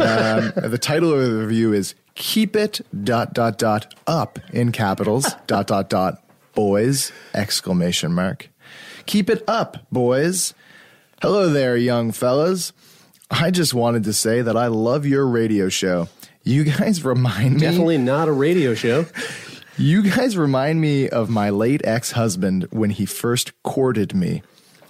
[0.00, 5.26] Um, the title of the review is "Keep It dot dot dot up in capitals
[5.46, 6.22] dot dot dot
[6.54, 8.48] boys exclamation mark.
[9.06, 10.54] Keep it up, boys.
[11.20, 12.72] Hello there, young fellas.
[13.30, 16.08] I just wanted to say that I love your radio show.
[16.44, 19.06] You guys remind me Definitely not a radio show.
[19.78, 24.42] you guys remind me of my late ex husband when he first courted me.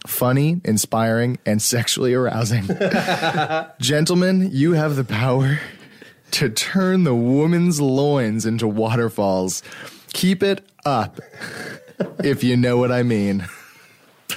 [0.07, 2.65] Funny, inspiring, and sexually arousing.
[3.81, 5.61] Gentlemen, you have the power
[6.33, 9.63] to turn the woman's loins into waterfalls.
[10.13, 11.21] Keep it up,
[12.23, 13.47] if you know what I mean.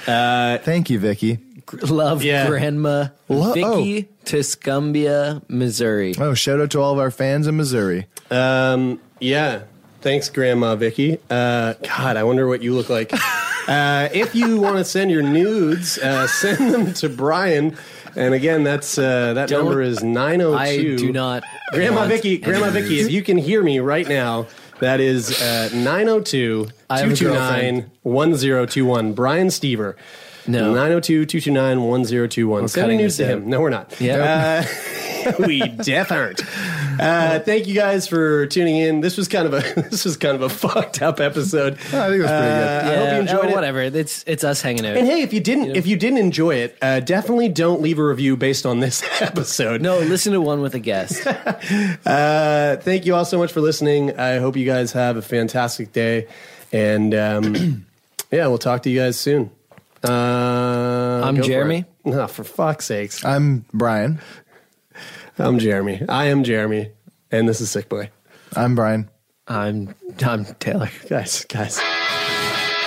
[0.07, 1.39] Uh, Thank you, Vicky.
[1.84, 2.47] Love Yeah.
[2.47, 6.14] Grandma Lo- Vicky Tuscumbia, Missouri.
[6.20, 8.07] Oh, shout out to all of our fans in Missouri.
[8.30, 9.64] Um, yeah.
[10.01, 11.20] Thanks, Grandma Vicky.
[11.30, 13.12] Uh, God, I wonder what you look like.
[13.68, 17.78] Uh, if you want to send your nudes, uh, send them to Brian.
[18.16, 20.97] And again, that's uh, that Don't- number is nine zero I two.
[20.97, 21.43] do not.
[21.72, 24.47] Grandma want Vicky, any Grandma Vicky, if you can hear me right now,
[24.80, 29.14] that is uh, 902 have a 229 1021.
[29.14, 29.95] Brian Stever.
[30.47, 30.74] No.
[30.74, 32.68] 902 229 1021.
[32.68, 33.30] Send cutting this to out.
[33.30, 33.49] him.
[33.49, 33.93] No, we're not.
[34.01, 34.66] Yeah.
[35.28, 36.41] Uh, we def aren't.
[37.00, 39.02] Uh, thank you guys for tuning in.
[39.02, 41.74] This was kind of a this was kind of a fucked up episode.
[41.74, 42.68] I think it was pretty good.
[42.68, 43.56] Uh, I hope you enjoyed oh, it.
[43.56, 43.82] whatever.
[43.82, 44.98] It's it's us hanging out.
[44.98, 48.06] And hey, if you didn't if you didn't enjoy it, uh, definitely don't leave a
[48.06, 49.82] review based on this episode.
[49.82, 51.26] no, listen to one with a guest.
[51.26, 54.18] Uh, thank you all so much for listening.
[54.18, 56.28] I hope you guys have a fantastic day,
[56.72, 57.86] and um,
[58.32, 59.52] yeah, we'll talk to you guys soon.
[60.04, 61.80] Uh, I'm go for Jeremie.
[61.80, 61.86] it.
[62.06, 63.24] No, for fuck's sakes.
[63.24, 64.20] I'm Brian.
[65.38, 66.02] I'm Jeremie.
[66.08, 66.92] I am Jeremie,
[67.32, 68.10] and this is Sick Boy.
[68.56, 69.10] I'm Brian.
[69.48, 70.90] I'm I'm Taylor.
[71.10, 71.80] Guys, guys.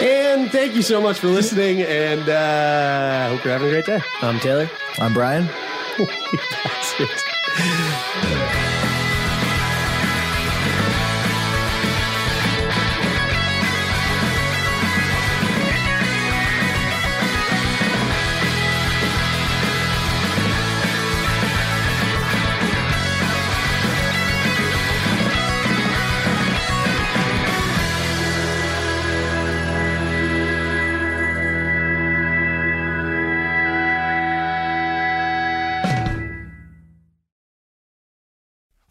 [0.01, 3.87] And thank you so much for listening, and uh, I hope you're having a great
[3.87, 4.01] day.
[4.23, 4.69] I'm Taylor.
[4.99, 5.49] I'm Brian.